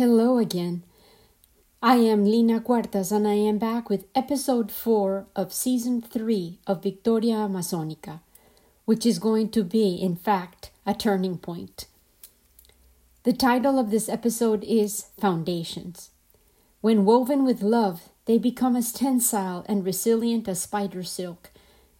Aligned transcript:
Hello 0.00 0.38
again. 0.38 0.82
I 1.82 1.96
am 1.96 2.24
Lina 2.24 2.58
Cuartas 2.58 3.12
and 3.12 3.28
I 3.28 3.34
am 3.34 3.58
back 3.58 3.90
with 3.90 4.06
episode 4.14 4.72
4 4.72 5.26
of 5.36 5.52
season 5.52 6.00
3 6.00 6.58
of 6.66 6.82
Victoria 6.82 7.34
Amazonica, 7.34 8.20
which 8.86 9.04
is 9.04 9.18
going 9.18 9.50
to 9.50 9.62
be, 9.62 9.96
in 9.96 10.16
fact, 10.16 10.70
a 10.86 10.94
turning 10.94 11.36
point. 11.36 11.84
The 13.24 13.34
title 13.34 13.78
of 13.78 13.90
this 13.90 14.08
episode 14.08 14.64
is 14.64 15.08
Foundations. 15.20 16.08
When 16.80 17.04
woven 17.04 17.44
with 17.44 17.60
love, 17.60 18.08
they 18.24 18.38
become 18.38 18.76
as 18.76 18.94
tensile 18.94 19.66
and 19.68 19.84
resilient 19.84 20.48
as 20.48 20.62
spider 20.62 21.02
silk, 21.02 21.50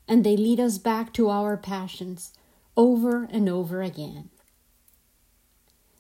and 0.09 0.25
they 0.25 0.39
lead 0.39 0.59
us 0.59 0.79
back 0.79 1.13
to 1.13 1.29
our 1.29 1.59
passions 1.59 2.33
over 2.79 3.29
and 3.31 3.47
over 3.47 3.83
again. 3.83 4.31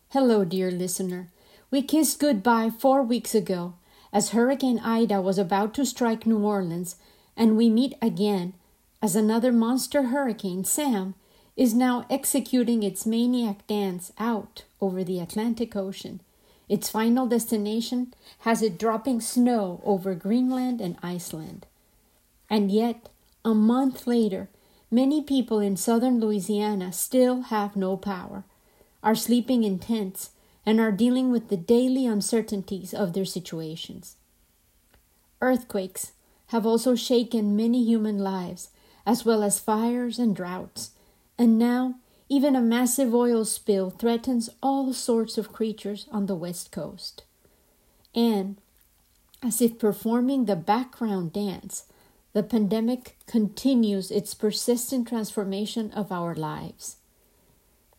Hello, 0.08 0.46
dear 0.46 0.70
listener. 0.70 1.28
We 1.70 1.82
kissed 1.82 2.18
goodbye 2.18 2.70
four 2.70 3.02
weeks 3.02 3.32
ago 3.32 3.74
as 4.12 4.30
Hurricane 4.30 4.80
Ida 4.80 5.20
was 5.20 5.38
about 5.38 5.72
to 5.74 5.86
strike 5.86 6.26
New 6.26 6.44
Orleans, 6.44 6.96
and 7.36 7.56
we 7.56 7.70
meet 7.70 7.94
again 8.02 8.54
as 9.00 9.14
another 9.14 9.52
monster 9.52 10.04
hurricane, 10.04 10.64
Sam, 10.64 11.14
is 11.56 11.72
now 11.72 12.06
executing 12.10 12.82
its 12.82 13.06
maniac 13.06 13.64
dance 13.68 14.12
out 14.18 14.64
over 14.80 15.04
the 15.04 15.20
Atlantic 15.20 15.76
Ocean. 15.76 16.20
Its 16.68 16.90
final 16.90 17.26
destination 17.26 18.14
has 18.40 18.62
it 18.62 18.78
dropping 18.78 19.20
snow 19.20 19.80
over 19.84 20.14
Greenland 20.14 20.80
and 20.80 20.96
Iceland. 21.02 21.66
And 22.48 22.72
yet, 22.72 23.08
a 23.44 23.54
month 23.54 24.08
later, 24.08 24.48
many 24.90 25.22
people 25.22 25.60
in 25.60 25.76
southern 25.76 26.18
Louisiana 26.18 26.92
still 26.92 27.42
have 27.42 27.76
no 27.76 27.96
power, 27.96 28.42
are 29.02 29.14
sleeping 29.14 29.62
in 29.62 29.78
tents, 29.78 30.30
and 30.64 30.80
are 30.80 30.92
dealing 30.92 31.30
with 31.30 31.48
the 31.48 31.56
daily 31.56 32.06
uncertainties 32.06 32.92
of 32.92 33.12
their 33.12 33.24
situations. 33.24 34.16
Earthquakes 35.40 36.12
have 36.48 36.66
also 36.66 36.94
shaken 36.94 37.56
many 37.56 37.82
human 37.84 38.18
lives, 38.18 38.70
as 39.06 39.24
well 39.24 39.42
as 39.42 39.58
fires 39.58 40.18
and 40.18 40.36
droughts, 40.36 40.90
and 41.38 41.58
now 41.58 41.94
even 42.28 42.54
a 42.54 42.60
massive 42.60 43.14
oil 43.14 43.44
spill 43.44 43.90
threatens 43.90 44.50
all 44.62 44.92
sorts 44.92 45.36
of 45.36 45.52
creatures 45.52 46.06
on 46.12 46.26
the 46.26 46.34
west 46.34 46.70
coast. 46.70 47.24
And, 48.14 48.56
as 49.42 49.60
if 49.60 49.78
performing 49.78 50.44
the 50.44 50.56
background 50.56 51.32
dance, 51.32 51.84
the 52.32 52.42
pandemic 52.42 53.16
continues 53.26 54.10
its 54.10 54.34
persistent 54.34 55.08
transformation 55.08 55.90
of 55.92 56.12
our 56.12 56.34
lives. 56.34 56.96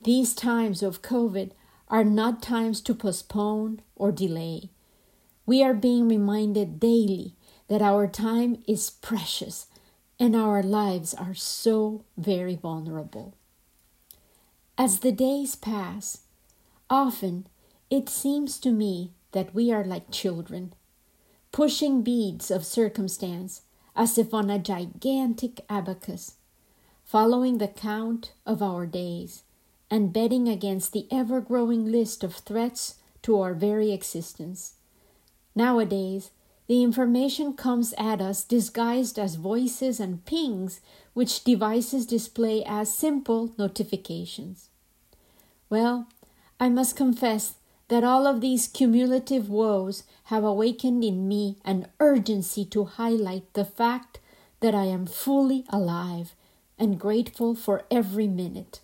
These 0.04 0.34
times 0.34 0.82
of 0.82 1.02
COVID 1.02 1.52
are 1.92 2.06
not 2.06 2.42
times 2.42 2.80
to 2.80 2.96
postpone 2.96 3.82
or 3.98 4.14
delay. 4.14 4.70
We 5.46 5.62
are 5.62 5.74
being 5.74 6.08
reminded 6.08 6.80
daily 6.80 7.36
that 7.68 7.82
our 7.82 8.08
time 8.08 8.64
is 8.66 8.90
precious 8.90 9.68
and 10.18 10.34
our 10.36 10.64
lives 10.64 11.14
are 11.14 11.34
so 11.34 12.06
very 12.18 12.56
vulnerable. 12.56 13.36
As 14.78 15.00
the 15.00 15.12
days 15.12 15.56
pass, 15.56 16.20
often 16.90 17.48
it 17.90 18.08
seems 18.08 18.58
to 18.60 18.72
me 18.72 19.12
that 19.34 19.54
we 19.54 19.70
are 19.72 19.84
like 19.84 20.12
children, 20.12 20.74
pushing 21.52 22.04
beads 22.04 22.50
of 22.50 22.66
circumstance 22.66 23.64
as 23.96 24.18
if 24.18 24.34
on 24.34 24.50
a 24.50 24.58
gigantic 24.58 25.60
abacus, 25.70 26.36
following 27.04 27.58
the 27.58 27.68
count 27.68 28.32
of 28.46 28.62
our 28.62 28.86
days 28.86 29.44
and 29.92 30.14
betting 30.14 30.48
against 30.48 30.94
the 30.94 31.06
ever 31.12 31.42
growing 31.42 31.92
list 31.92 32.24
of 32.24 32.34
threats 32.34 32.96
to 33.22 33.40
our 33.40 33.54
very 33.54 33.92
existence. 33.92 34.76
Nowadays, 35.54 36.32
the 36.68 36.82
information 36.82 37.54
comes 37.54 37.94
at 37.98 38.22
us 38.22 38.46
disguised 38.46 39.20
as 39.20 39.36
voices 39.36 40.00
and 40.00 40.26
pings, 40.26 40.80
which 41.14 41.44
devices 41.44 42.06
display 42.06 42.64
as 42.66 42.94
simple 42.94 43.54
notifications. 43.58 44.70
Well, 45.70 46.08
I 46.62 46.70
must 46.70 46.96
confess 46.96 47.56
that 47.90 48.06
all 48.06 48.26
of 48.26 48.40
these 48.40 48.70
cumulative 48.70 49.50
woes 49.50 50.04
have 50.26 50.46
awakened 50.46 51.04
in 51.04 51.28
me 51.28 51.58
an 51.66 51.88
urgency 52.00 52.64
to 52.64 52.86
highlight 52.86 53.54
the 53.54 53.66
fact 53.66 54.20
that 54.62 54.74
I 54.74 54.86
am 54.86 55.06
fully 55.06 55.66
alive 55.68 56.34
and 56.80 56.98
grateful 56.98 57.54
for 57.54 57.84
every 57.92 58.28
minute. 58.28 58.80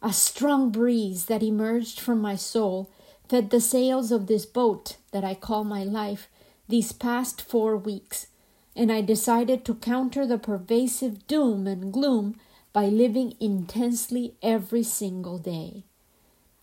A 0.00 0.12
strong 0.12 0.70
breeze 0.70 1.26
that 1.26 1.42
emerged 1.42 1.98
from 1.98 2.20
my 2.20 2.36
soul 2.36 2.90
fed 3.28 3.50
the 3.50 3.60
sails 3.60 4.12
of 4.12 4.26
this 4.26 4.46
boat 4.46 4.96
that 5.10 5.24
I 5.24 5.34
call 5.34 5.64
my 5.64 5.82
life 5.82 6.28
these 6.68 6.92
past 6.92 7.42
four 7.42 7.76
weeks, 7.76 8.28
and 8.76 8.92
I 8.92 9.00
decided 9.00 9.64
to 9.64 9.74
counter 9.74 10.26
the 10.26 10.38
pervasive 10.38 11.26
doom 11.26 11.66
and 11.66 11.92
gloom 11.92 12.38
by 12.72 12.86
living 12.86 13.34
intensely 13.40 14.34
every 14.40 14.84
single 14.84 15.38
day. 15.38 15.84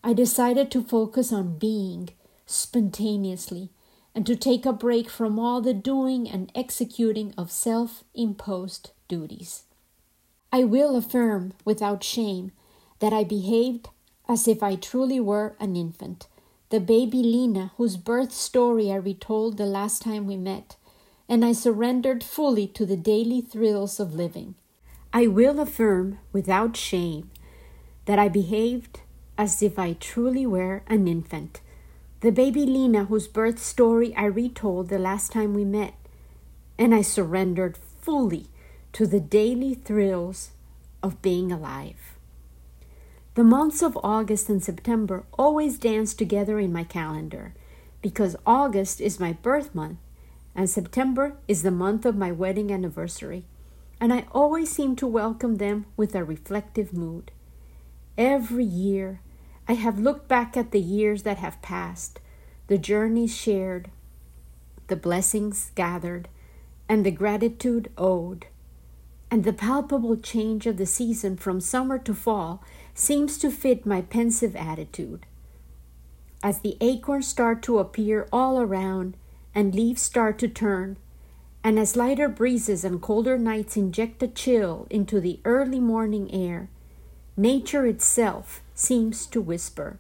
I 0.04 0.14
decided 0.14 0.72
to 0.72 0.84
focus 0.84 1.34
on 1.34 1.58
being 1.58 2.10
spontaneously 2.46 3.72
and 4.14 4.26
to 4.26 4.36
take 4.36 4.66
a 4.66 4.72
break 4.72 5.10
from 5.10 5.38
all 5.38 5.60
the 5.60 5.74
doing 5.74 6.30
and 6.30 6.52
executing 6.56 7.34
of 7.38 7.52
self 7.52 8.06
imposed 8.14 8.92
duties. 9.10 9.64
I 10.54 10.64
will 10.64 10.96
affirm 10.96 11.54
without 11.66 12.02
shame 12.02 12.54
that 13.06 13.14
I 13.14 13.24
behaved 13.24 13.90
as 14.28 14.48
if 14.48 14.64
I 14.64 14.74
truly 14.74 15.20
were 15.20 15.56
an 15.60 15.76
infant, 15.76 16.26
the 16.72 16.80
baby 16.80 17.22
Lina, 17.22 17.72
whose 17.78 17.98
birth 17.98 18.32
story 18.32 18.92
I 18.92 18.96
retold 18.96 19.58
the 19.58 19.68
last 19.68 20.02
time 20.02 20.26
we 20.26 20.38
met, 20.38 20.76
and 21.30 21.46
I 21.46 21.52
surrendered 21.52 22.24
fully 22.24 22.66
to 22.70 22.84
the 22.84 22.98
daily 22.98 23.42
thrills 23.42 24.00
of 24.00 24.16
living. 24.16 24.56
I 25.14 25.28
will 25.28 25.60
affirm 25.60 26.18
without 26.34 26.76
shame 26.76 27.30
that 28.06 28.18
I 28.18 28.28
behaved 28.28 29.02
as 29.38 29.62
if 29.62 29.78
I 29.78 29.94
truly 29.94 30.48
were 30.48 30.82
an 30.88 31.08
infant, 31.08 31.62
the 32.22 32.32
baby 32.32 32.66
Lina, 32.66 33.06
whose 33.06 33.28
birth 33.28 33.60
story 33.60 34.16
I 34.16 34.26
retold 34.26 34.90
the 34.90 34.98
last 34.98 35.32
time 35.32 35.54
we 35.54 35.64
met, 35.64 35.94
and 36.80 36.96
I 36.96 37.04
surrendered 37.04 37.78
fully 37.78 38.48
to 38.94 39.06
the 39.06 39.20
daily 39.20 39.76
thrills 39.76 40.50
of 41.04 41.22
being 41.22 41.52
alive. 41.52 42.15
The 43.36 43.44
months 43.44 43.82
of 43.82 44.00
August 44.02 44.48
and 44.48 44.64
September 44.64 45.26
always 45.38 45.78
dance 45.78 46.14
together 46.14 46.58
in 46.58 46.72
my 46.72 46.86
calendar 46.86 47.54
because 48.02 48.38
August 48.46 49.02
is 49.02 49.20
my 49.20 49.34
birth 49.34 49.76
month 49.76 49.98
and 50.56 50.70
September 50.70 51.36
is 51.46 51.62
the 51.62 51.70
month 51.70 52.06
of 52.06 52.16
my 52.16 52.32
wedding 52.32 52.72
anniversary, 52.72 53.44
and 54.00 54.14
I 54.14 54.26
always 54.32 54.72
seem 54.72 54.96
to 54.96 55.06
welcome 55.06 55.58
them 55.58 55.86
with 55.98 56.16
a 56.16 56.24
reflective 56.24 56.94
mood. 56.94 57.30
Every 58.18 58.64
year, 58.64 59.20
I 59.68 59.74
have 59.74 60.00
looked 60.00 60.30
back 60.30 60.56
at 60.56 60.72
the 60.72 60.80
years 60.80 61.24
that 61.24 61.40
have 61.40 61.62
passed, 61.62 62.22
the 62.68 62.78
journeys 62.78 63.36
shared, 63.36 63.90
the 64.88 64.96
blessings 64.96 65.74
gathered, 65.76 66.30
and 66.88 67.06
the 67.06 67.12
gratitude 67.12 67.92
owed. 67.98 68.46
And 69.30 69.44
the 69.44 69.52
palpable 69.52 70.16
change 70.16 70.66
of 70.68 70.78
the 70.78 70.86
season 70.86 71.36
from 71.36 71.60
summer 71.60 71.98
to 71.98 72.14
fall 72.14 72.64
seems 72.96 73.38
to 73.38 73.52
fit 73.52 73.86
my 73.86 74.02
pensive 74.02 74.56
attitude. 74.56 75.26
As 76.42 76.60
the 76.60 76.78
acorns 76.80 77.28
start 77.28 77.62
to 77.64 77.78
appear 77.78 78.28
all 78.32 78.60
around 78.60 79.18
and 79.54 79.76
leaves 79.76 80.02
start 80.02 80.40
to 80.40 80.48
turn, 80.48 80.98
and 81.64 81.78
as 81.78 81.98
lighter 81.98 82.30
breezes 82.30 82.86
and 82.86 83.02
colder 83.02 83.38
nights 83.38 83.76
inject 83.76 84.24
a 84.24 84.28
chill 84.28 84.88
into 84.90 85.20
the 85.20 85.40
early 85.44 85.80
morning 85.80 86.32
air, 86.32 86.70
nature 87.36 87.86
itself 87.86 88.62
seems 88.74 89.26
to 89.26 89.42
whisper, 89.42 90.00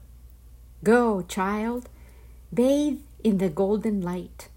Go, 0.84 1.22
child, 1.24 1.90
bathe 2.54 3.00
in 3.24 3.40
the 3.40 3.50
golden 3.50 4.02
light, 4.02 4.48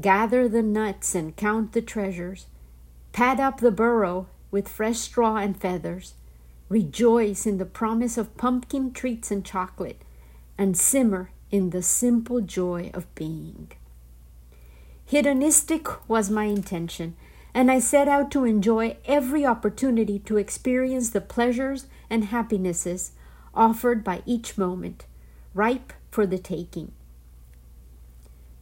gather 0.00 0.48
the 0.48 0.62
nuts 0.62 1.14
and 1.14 1.36
count 1.36 1.72
the 1.72 1.80
treasures, 1.80 2.46
pad 3.12 3.40
up 3.40 3.60
the 3.60 3.70
burrow 3.70 4.26
with 4.50 4.68
fresh 4.68 4.98
straw 4.98 5.36
and 5.36 5.58
feathers, 5.58 6.14
Rejoice 6.70 7.46
in 7.46 7.58
the 7.58 7.66
promise 7.66 8.16
of 8.16 8.36
pumpkin 8.36 8.92
treats 8.92 9.32
and 9.32 9.44
chocolate, 9.44 10.02
and 10.56 10.78
simmer 10.78 11.32
in 11.50 11.70
the 11.70 11.82
simple 11.82 12.40
joy 12.40 12.92
of 12.94 13.12
being. 13.16 13.72
Hedonistic 15.04 15.88
was 16.08 16.30
my 16.30 16.44
intention, 16.44 17.16
and 17.52 17.72
I 17.72 17.80
set 17.80 18.06
out 18.06 18.30
to 18.30 18.44
enjoy 18.44 18.96
every 19.04 19.44
opportunity 19.44 20.20
to 20.20 20.36
experience 20.36 21.10
the 21.10 21.20
pleasures 21.20 21.88
and 22.08 22.26
happinesses 22.26 23.10
offered 23.52 24.04
by 24.04 24.22
each 24.24 24.56
moment, 24.56 25.06
ripe 25.54 25.92
for 26.12 26.24
the 26.24 26.38
taking. 26.38 26.92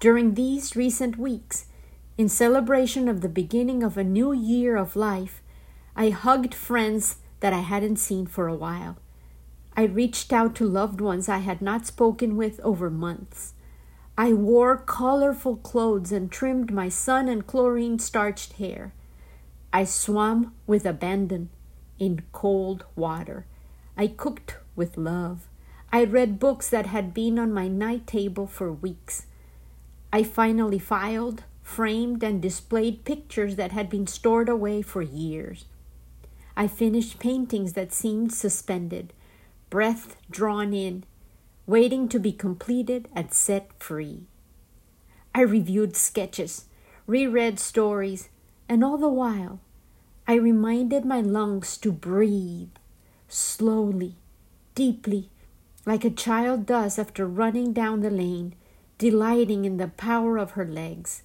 During 0.01 0.33
these 0.33 0.75
recent 0.75 1.19
weeks, 1.19 1.67
in 2.17 2.31
celebration 2.31 3.07
of 3.07 3.21
the 3.21 3.29
beginning 3.29 3.83
of 3.83 3.99
a 3.99 4.03
new 4.03 4.33
year 4.33 4.77
of 4.77 4.97
life, 4.97 5.43
I 5.95 6.09
hugged 6.09 6.55
friends 6.55 7.17
that 7.41 7.53
I 7.53 7.61
hadn't 7.61 7.97
seen 7.97 8.27
for 8.27 8.49
a 8.49 8.55
while. 8.55 8.97
I 9.77 9.85
reached 9.85 10.33
out 10.33 10.55
to 10.57 10.67
loved 10.67 11.01
ones 11.01 11.29
I 11.29 11.39
had 11.39 11.63
not 11.63 11.87
spoken 11.87 12.37
with 12.37 12.59
over 12.61 12.91
months. 12.91 13.55
I 14.17 14.33
wore 14.33 14.77
colorful 14.77 15.57
clothes 15.57 16.11
and 16.11 16.33
trimmed 16.33 16.73
my 16.73 16.89
sun 16.89 17.29
and 17.29 17.47
chlorine 17.47 18.01
starched 18.01 18.55
hair. 18.55 18.93
I 19.73 19.85
swam 19.85 20.55
with 20.67 20.85
abandon 20.85 21.51
in 21.99 22.23
cold 22.33 22.85
water. 22.97 23.47
I 23.97 24.09
cooked 24.09 24.57
with 24.75 24.97
love. 24.97 25.47
I 25.93 26.05
read 26.05 26.39
books 26.39 26.69
that 26.71 26.87
had 26.87 27.15
been 27.15 27.39
on 27.39 27.53
my 27.53 27.69
night 27.69 28.07
table 28.07 28.47
for 28.47 28.73
weeks. 28.73 29.27
I 30.13 30.23
finally 30.23 30.79
filed, 30.79 31.45
framed, 31.63 32.23
and 32.23 32.43
displayed 32.43 33.05
pictures 33.05 33.57
that 33.57 33.73
had 33.73 33.89
been 33.89 34.07
stored 34.07 34.49
away 34.49 34.83
for 34.83 35.03
years. 35.03 35.67
I 36.59 36.67
finished 36.67 37.21
paintings 37.21 37.75
that 37.75 37.93
seemed 37.93 38.35
suspended, 38.35 39.13
breath 39.71 40.17
drawn 40.29 40.75
in, 40.75 41.05
waiting 41.69 42.09
to 42.09 42.19
be 42.19 42.33
completed 42.33 43.07
and 43.15 43.33
set 43.33 43.71
free. 43.81 44.27
I 45.33 45.43
reviewed 45.43 45.95
sketches, 45.95 46.65
reread 47.07 47.61
stories, 47.61 48.29
and 48.69 48.83
all 48.83 48.99
the 48.99 49.09
while, 49.09 49.61
I 50.27 50.35
reminded 50.35 51.05
my 51.05 51.21
lungs 51.21 51.77
to 51.79 51.93
breathe 51.93 52.75
slowly, 53.29 54.17
deeply, 54.75 55.31
like 55.87 56.05
a 56.05 56.11
child 56.11 56.67
does 56.67 56.99
after 56.99 57.25
running 57.25 57.73
down 57.73 58.01
the 58.01 58.11
lane, 58.11 58.57
delighting 58.99 59.65
in 59.65 59.77
the 59.77 59.87
power 59.87 60.37
of 60.37 60.51
her 60.53 60.67
legs. 60.67 61.23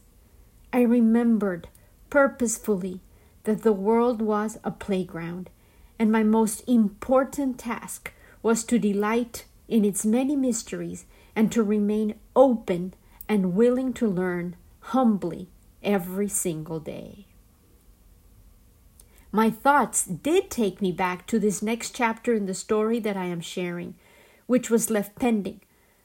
I 0.71 0.81
remembered 0.81 1.69
purposefully 2.11 3.01
that 3.43 3.63
the 3.63 3.73
world 3.73 4.21
was 4.21 4.57
a 4.63 4.71
playground, 4.71 5.49
and 5.99 6.11
my 6.11 6.23
most 6.23 6.61
important 6.67 7.59
task 7.59 8.11
was 8.41 8.63
to 8.63 8.79
delight 8.79 9.45
in 9.67 9.85
its 9.85 10.05
many 10.05 10.35
mysteries 10.35 11.05
and 11.35 11.51
to 11.51 11.63
remain 11.63 12.15
open 12.35 12.93
and 13.27 13.53
willing 13.53 13.93
to 13.93 14.07
learn 14.07 14.55
humbly 14.79 15.49
every 15.81 16.27
single 16.27 16.79
day. 16.79 17.25
My 19.31 19.49
thoughts 19.49 20.05
did 20.05 20.51
take 20.51 20.81
me 20.81 20.91
back 20.91 21.25
to 21.27 21.39
this 21.39 21.63
next 21.63 21.95
chapter 21.95 22.35
in 22.35 22.45
the 22.45 22.53
story 22.53 22.99
that 22.99 23.17
I 23.17 23.25
am 23.25 23.41
sharing, 23.41 23.95
which 24.45 24.69
was 24.69 24.91
left 24.91 25.15
pending, 25.15 25.61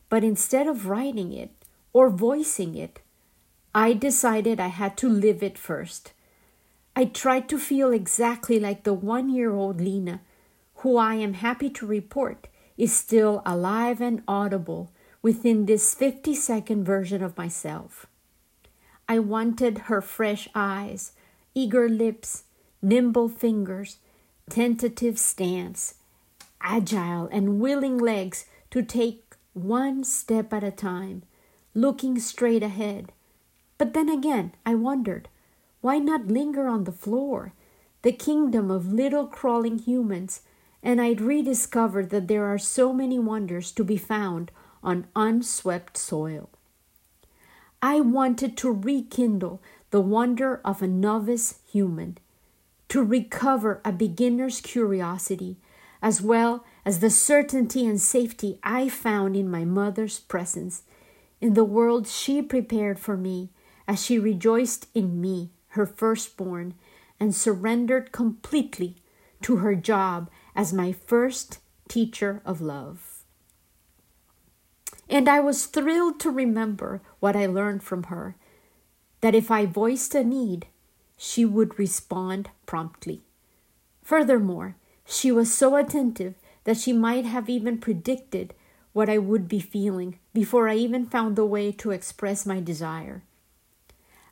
but 0.09 0.25
instead 0.25 0.67
of 0.67 0.87
writing 0.87 1.33
it 1.33 1.51
or 1.93 2.09
voicing 2.09 2.75
it, 2.75 3.01
I 3.75 3.93
decided 3.93 4.59
I 4.59 4.69
had 4.69 4.97
to 4.99 5.09
live 5.09 5.43
it 5.43 5.59
first. 5.59 6.13
I 6.99 7.05
tried 7.05 7.49
to 7.51 7.61
feel 7.61 7.93
exactly 7.93 8.59
like 8.59 8.83
the 8.83 8.93
one 8.93 9.29
year 9.29 9.55
old 9.55 9.81
Lina, 9.81 10.21
who 10.79 10.97
I 10.97 11.15
am 11.15 11.35
happy 11.35 11.71
to 11.71 11.87
report 11.87 12.49
is 12.77 12.93
still 12.93 13.41
alive 13.47 14.01
and 14.01 14.25
audible 14.27 14.91
within 15.23 15.67
this 15.67 15.95
50 15.95 16.35
second 16.35 16.83
version 16.83 17.23
of 17.23 17.37
myself. 17.37 18.07
I 19.09 19.21
wanted 19.21 19.87
her 19.87 20.01
fresh 20.03 20.49
eyes, 20.57 21.13
eager 21.55 21.89
lips, 21.89 22.43
nimble 22.83 23.29
fingers, 23.29 23.99
tentative 24.51 25.21
stance, 25.21 25.95
agile 26.61 27.29
and 27.31 27.61
willing 27.61 27.99
legs 27.99 28.47
to 28.73 28.83
take 28.83 29.37
one 29.53 30.03
step 30.03 30.53
at 30.53 30.65
a 30.65 30.73
time, 30.73 31.23
looking 31.75 32.19
straight 32.19 32.65
ahead. 32.65 33.13
But 33.79 33.95
then 33.95 34.09
again, 34.09 34.51
I 34.67 34.75
wondered 34.75 35.29
why 35.81 35.99
not 35.99 36.29
linger 36.29 36.67
on 36.67 36.85
the 36.85 36.93
floor, 36.93 37.53
the 38.03 38.13
kingdom 38.13 38.71
of 38.71 38.93
little 38.93 39.27
crawling 39.27 39.79
humans 39.79 40.43
and 40.83 41.01
I'd 41.01 41.21
rediscover 41.21 42.05
that 42.07 42.29
there 42.29 42.45
are 42.45 42.59
so 42.59 42.93
many 42.93 43.19
wonders 43.19 43.73
to 43.73 43.85
be 43.85 43.97
found 43.97 44.51
on 44.83 45.07
unswept 45.17 45.97
soil. 45.97 46.49
I 47.83 48.01
wanted 48.01 48.57
to 48.59 48.71
rekindle 48.71 49.61
the 49.91 50.01
wonder 50.01 50.61
of 50.65 50.83
a 50.83 50.87
novice 50.87 51.61
human, 51.71 52.19
to 52.89 53.03
recover 53.03 53.81
a 53.85 53.93
beginner's 53.93 54.61
curiosity, 54.61 55.57
as 56.01 56.23
well 56.23 56.65
as 56.85 57.01
the 57.01 57.11
certainty 57.11 57.87
and 57.87 58.01
safety 58.01 58.59
I 58.63 58.89
found 58.89 59.37
in 59.37 59.51
my 59.51 59.65
mother's 59.65 60.21
presence, 60.21 60.83
in 61.41 61.55
the 61.55 61.65
world 61.65 62.07
she 62.07 62.41
prepared 62.43 62.99
for 62.99 63.17
me 63.17 63.51
as 63.87 64.05
she 64.05 64.19
rejoiced 64.19 64.87
in 64.95 65.21
me, 65.21 65.51
her 65.79 65.87
firstborn, 65.87 66.75
and 67.19 67.35
surrendered 67.35 68.13
completely 68.13 68.97
to 69.41 69.57
her 69.57 69.75
job 69.75 70.29
as 70.55 70.73
my 70.73 70.93
first 70.93 71.61
teacher 71.89 72.43
of 72.45 72.61
love. 72.61 73.25
And 75.09 75.29
I 75.29 75.41
was 75.41 75.67
thrilled 75.67 76.21
to 76.21 76.31
remember 76.31 77.01
what 77.21 77.35
I 77.35 77.47
learned 77.47 77.83
from 77.83 78.05
her 78.05 78.37
that 79.21 79.35
if 79.35 79.51
I 79.51 79.67
voiced 79.67 80.15
a 80.15 80.23
need, 80.23 80.67
she 81.17 81.45
would 81.45 81.79
respond 81.79 82.51
promptly. 82.67 83.23
Furthermore, 84.03 84.77
she 85.05 85.33
was 85.33 85.53
so 85.53 85.75
attentive 85.75 86.35
that 86.65 86.77
she 86.77 86.93
might 86.93 87.25
have 87.25 87.49
even 87.49 87.79
predicted 87.79 88.55
what 88.93 89.09
I 89.09 89.19
would 89.19 89.49
be 89.49 89.61
feeling 89.61 90.19
before 90.33 90.69
I 90.69 90.77
even 90.77 91.07
found 91.07 91.35
the 91.37 91.45
way 91.45 91.73
to 91.73 91.91
express 91.91 92.47
my 92.47 92.61
desire. 92.61 93.23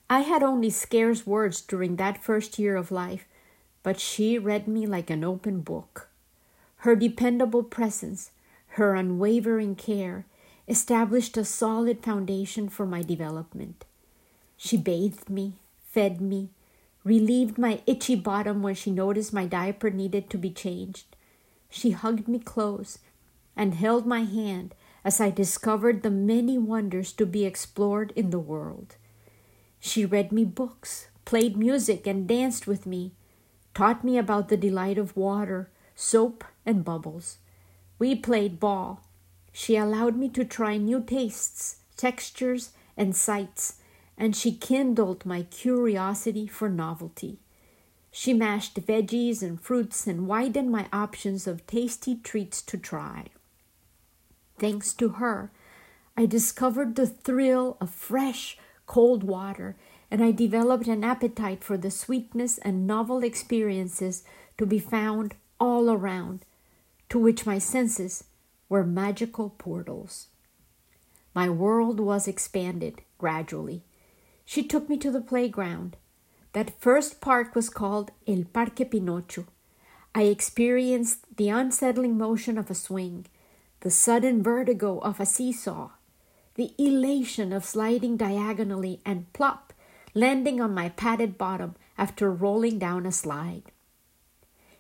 I 0.09 0.21
had 0.21 0.43
only 0.43 0.71
scarce 0.71 1.27
words 1.27 1.61
during 1.61 1.97
that 1.97 2.23
first 2.23 2.59
year 2.59 2.77
of 2.77 2.93
life, 2.93 3.27
but 3.83 3.99
she 3.99 4.39
read 4.39 4.69
me 4.69 4.87
like 4.87 5.11
an 5.11 5.25
open 5.25 5.61
book. 5.61 6.09
Her 6.79 6.95
dependable 6.95 7.65
presence, 7.65 8.31
her 8.69 8.95
unwavering 8.95 9.75
care, 9.75 10.25
established 10.69 11.37
a 11.37 11.45
solid 11.45 12.05
foundation 12.05 12.69
for 12.69 12.87
my 12.87 13.03
development. 13.03 13.85
She 14.57 14.77
bathed 14.77 15.29
me, 15.29 15.55
fed 15.91 16.21
me, 16.21 16.51
relieved 17.03 17.59
my 17.59 17.81
itchy 17.87 18.15
bottom 18.15 18.63
when 18.63 18.75
she 18.75 18.91
noticed 18.93 19.33
my 19.33 19.47
diaper 19.47 19.91
needed 19.91 20.31
to 20.31 20.39
be 20.39 20.51
changed. 20.51 21.17
She 21.69 21.91
hugged 21.91 22.29
me 22.29 22.39
close 22.39 22.99
and 23.57 23.75
held 23.75 24.07
my 24.07 24.23
hand 24.23 24.75
as 25.05 25.21
I 25.21 25.31
discovered 25.31 26.03
the 26.03 26.11
many 26.11 26.59
wonders 26.59 27.13
to 27.15 27.27
be 27.27 27.45
explored 27.45 28.13
in 28.15 28.31
the 28.31 28.39
world. 28.39 28.97
She 29.87 30.05
read 30.05 30.33
me 30.33 30.45
books, 30.45 31.07
played 31.25 31.57
music, 31.57 32.09
and 32.09 32.27
danced 32.27 32.67
with 32.67 32.87
me, 32.87 33.13
taught 33.73 34.03
me 34.03 34.19
about 34.19 34.49
the 34.49 34.57
delight 34.57 34.99
of 34.99 35.17
water, 35.17 35.71
soap, 35.95 36.43
and 36.67 36.85
bubbles. 36.85 37.39
We 37.97 38.17
played 38.17 38.59
ball. 38.59 39.05
She 39.53 39.77
allowed 39.77 40.17
me 40.17 40.29
to 40.31 40.45
try 40.45 40.77
new 40.77 41.01
tastes, 41.01 41.77
textures, 41.97 42.73
and 42.97 43.15
sights, 43.15 43.77
and 44.19 44.35
she 44.35 44.57
kindled 44.57 45.25
my 45.25 45.43
curiosity 45.43 46.49
for 46.49 46.69
novelty. 46.69 47.39
She 48.11 48.35
mashed 48.35 48.85
veggies 48.85 49.41
and 49.41 49.61
fruits 49.61 50.09
and 50.09 50.27
widened 50.27 50.73
my 50.73 50.89
options 50.93 51.47
of 51.47 51.65
tasty 51.69 52.17
treats 52.17 52.61
to 52.63 52.77
try. 52.77 53.27
Thanks 54.59 54.93
to 54.95 55.11
her, 55.21 55.53
I 56.17 56.27
discovered 56.27 56.97
the 56.97 57.07
thrill 57.07 57.77
of 57.81 57.91
fresh, 57.91 58.59
cold 58.87 59.23
water, 59.23 59.77
and 60.11 60.23
I 60.23 60.31
developed 60.31 60.87
an 60.87 61.05
appetite 61.05 61.63
for 61.63 61.77
the 61.77 61.91
sweetness 61.91 62.59
and 62.59 62.87
novel 62.87 63.23
experiences 63.23 64.25
to 64.59 64.67
be 64.67 64.79
found 64.79 65.35
all 65.59 65.91
around, 65.91 66.45
to 67.09 67.19
which 67.19 67.47
my 67.47 67.59
senses 67.59 68.25
were 68.69 68.85
magical 68.85 69.51
portals. 69.51 70.29
My 71.35 71.49
world 71.49 72.01
was 72.01 72.27
expanded 72.27 73.03
gradually. 73.19 73.83
She 74.45 74.63
took 74.63 74.89
me 74.89 74.97
to 74.99 75.11
the 75.11 75.21
playground. 75.21 75.97
That 76.53 76.81
first 76.81 77.21
park 77.21 77.55
was 77.55 77.69
called 77.69 78.11
El 78.27 78.45
Parque 78.45 78.91
Pinocho. 78.91 79.47
I 80.15 80.23
experienced 80.23 81.37
the 81.37 81.51
unsettling 81.51 82.17
motion 82.17 82.57
of 82.57 82.71
a 82.71 82.75
swing, 82.75 83.27
the 83.81 83.91
sudden 83.91 84.43
vertigo 84.43 84.99
of 85.01 85.21
a 85.21 85.27
seesaw, 85.27 85.91
the 86.57 86.75
elation 86.79 87.53
of 87.53 87.65
sliding 87.65 88.17
diagonally 88.17 89.01
and 89.05 89.33
plop, 89.33 89.73
landing 90.15 90.61
on 90.61 90.75
my 90.75 90.89
padded 90.89 91.39
bottom 91.39 91.75
after 91.97 92.31
rolling 92.31 92.79
down 92.79 93.07
a 93.07 93.13
slide. 93.13 93.71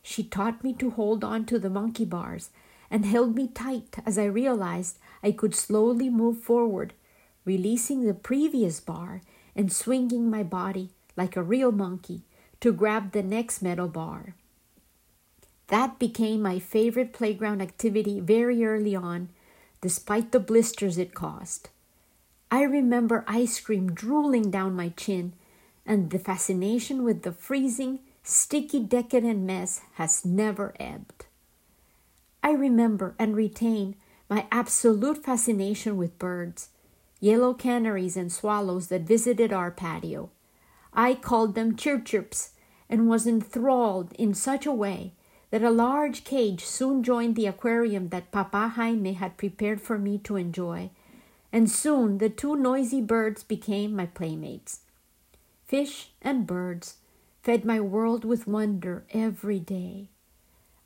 She 0.02 0.24
taught 0.24 0.64
me 0.64 0.72
to 0.74 0.90
hold 0.90 1.22
on 1.22 1.44
to 1.46 1.58
the 1.58 1.70
monkey 1.70 2.04
bars 2.04 2.50
and 2.90 3.04
held 3.04 3.34
me 3.34 3.48
tight 3.48 3.96
as 4.06 4.16
I 4.18 4.24
realized 4.24 4.98
I 5.22 5.32
could 5.32 5.54
slowly 5.54 6.08
move 6.08 6.38
forward, 6.38 6.94
releasing 7.44 8.04
the 8.04 8.14
previous 8.14 8.80
bar 8.80 9.20
and 9.54 9.72
swinging 9.72 10.30
my 10.30 10.42
body 10.42 10.90
like 11.16 11.36
a 11.36 11.42
real 11.42 11.72
monkey 11.72 12.22
to 12.60 12.72
grab 12.72 13.12
the 13.12 13.22
next 13.22 13.62
metal 13.62 13.88
bar. 13.88 14.34
That 15.68 15.98
became 15.98 16.40
my 16.40 16.58
favorite 16.58 17.12
playground 17.12 17.60
activity 17.60 18.20
very 18.20 18.64
early 18.64 18.94
on, 18.94 19.30
despite 19.86 20.32
the 20.32 20.40
blisters 20.40 20.98
it 20.98 21.14
caused. 21.14 21.68
I 22.50 22.62
remember 22.64 23.24
ice 23.28 23.60
cream 23.60 23.92
drooling 23.92 24.50
down 24.50 24.74
my 24.74 24.88
chin 24.88 25.32
and 25.86 26.10
the 26.10 26.18
fascination 26.18 27.04
with 27.04 27.22
the 27.22 27.30
freezing, 27.30 28.00
sticky, 28.24 28.80
decadent 28.80 29.42
mess 29.42 29.82
has 29.94 30.24
never 30.24 30.74
ebbed. 30.80 31.26
I 32.42 32.50
remember 32.50 33.14
and 33.16 33.36
retain 33.36 33.94
my 34.28 34.48
absolute 34.50 35.24
fascination 35.24 35.96
with 35.96 36.18
birds. 36.18 36.70
yellow 37.20 37.54
canaries 37.54 38.16
and 38.16 38.32
swallows 38.32 38.88
that 38.88 39.02
visited 39.02 39.52
our 39.52 39.70
patio. 39.70 40.30
I 40.92 41.14
called 41.14 41.54
them 41.54 41.76
chirp 41.76 42.04
chirps 42.04 42.50
and 42.90 43.08
was 43.08 43.24
enthralled 43.24 44.12
in 44.14 44.34
such 44.34 44.66
a 44.66 44.72
way 44.72 45.12
that 45.56 45.66
a 45.66 45.70
large 45.70 46.22
cage 46.22 46.62
soon 46.66 47.02
joined 47.02 47.34
the 47.34 47.46
aquarium 47.46 48.10
that 48.10 48.30
Papa 48.30 48.74
Jaime 48.76 49.14
had 49.14 49.38
prepared 49.38 49.80
for 49.80 49.98
me 49.98 50.18
to 50.18 50.36
enjoy, 50.36 50.90
and 51.50 51.70
soon 51.70 52.18
the 52.18 52.28
two 52.28 52.56
noisy 52.56 53.00
birds 53.00 53.42
became 53.42 53.96
my 53.96 54.04
playmates. 54.04 54.80
Fish 55.64 56.10
and 56.20 56.46
birds 56.46 56.96
fed 57.42 57.64
my 57.64 57.80
world 57.80 58.22
with 58.22 58.46
wonder 58.46 59.04
every 59.14 59.58
day. 59.58 60.08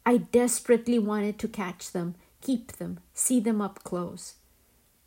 I 0.07 0.19
desperately 0.19 1.01
wanted 1.01 1.41
to 1.41 1.49
catch 1.49 1.91
them, 1.91 2.15
keep 2.41 2.71
them, 2.71 3.01
see 3.13 3.41
them 3.41 3.61
up 3.61 3.83
close. 3.83 4.35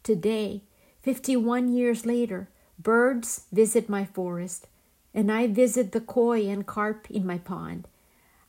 Today, 0.03 0.63
51 1.03 1.71
years 1.71 2.05
later, 2.05 2.49
birds 2.77 3.45
visit 3.53 3.87
my 3.87 4.03
forest, 4.03 4.67
and 5.13 5.31
I 5.31 5.47
visit 5.47 5.93
the 5.93 6.01
koi 6.01 6.49
and 6.49 6.67
carp 6.67 7.09
in 7.09 7.25
my 7.25 7.37
pond. 7.37 7.87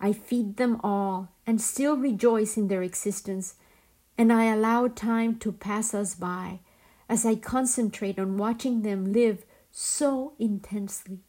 I 0.04 0.12
feed 0.12 0.58
them 0.58 0.82
all 0.84 1.30
and 1.46 1.58
still 1.58 1.96
rejoice 1.96 2.58
in 2.58 2.68
their 2.68 2.82
existence, 2.82 3.54
and 4.18 4.30
I 4.30 4.52
allow 4.52 4.86
time 4.86 5.38
to 5.38 5.50
pass 5.50 5.94
us 5.94 6.14
by 6.14 6.60
as 7.08 7.24
I 7.24 7.36
concentrate 7.36 8.18
on 8.18 8.36
watching 8.36 8.82
them 8.82 9.14
live 9.14 9.46
so 9.72 10.34
intensely, 10.38 11.20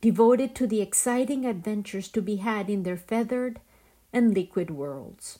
devoted 0.00 0.56
to 0.56 0.66
the 0.66 0.80
exciting 0.80 1.46
adventures 1.46 2.08
to 2.08 2.20
be 2.20 2.36
had 2.36 2.68
in 2.68 2.82
their 2.82 2.96
feathered 2.96 3.60
and 4.12 4.34
liquid 4.34 4.72
worlds. 4.72 5.38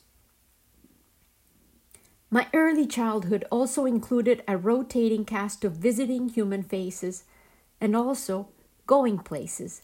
My 2.29 2.47
early 2.53 2.87
childhood 2.87 3.43
also 3.51 3.85
included 3.85 4.41
a 4.47 4.55
rotating 4.55 5.25
cast 5.25 5.65
of 5.65 5.73
visiting 5.73 6.29
human 6.29 6.63
faces 6.63 7.25
and 7.81 7.93
also 7.93 8.47
going 8.87 9.17
places. 9.17 9.81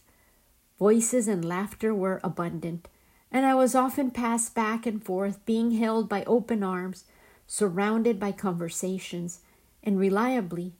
Voices 0.78 1.26
and 1.26 1.44
laughter 1.44 1.94
were 1.94 2.20
abundant, 2.22 2.88
and 3.30 3.46
I 3.46 3.54
was 3.54 3.74
often 3.74 4.10
passed 4.10 4.54
back 4.54 4.86
and 4.86 5.02
forth, 5.02 5.44
being 5.46 5.72
held 5.72 6.08
by 6.08 6.24
open 6.24 6.62
arms, 6.62 7.04
surrounded 7.46 8.20
by 8.20 8.32
conversations, 8.32 9.40
and 9.82 9.98
reliably 9.98 10.74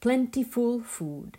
plentiful 0.00 0.80
food. 0.80 1.38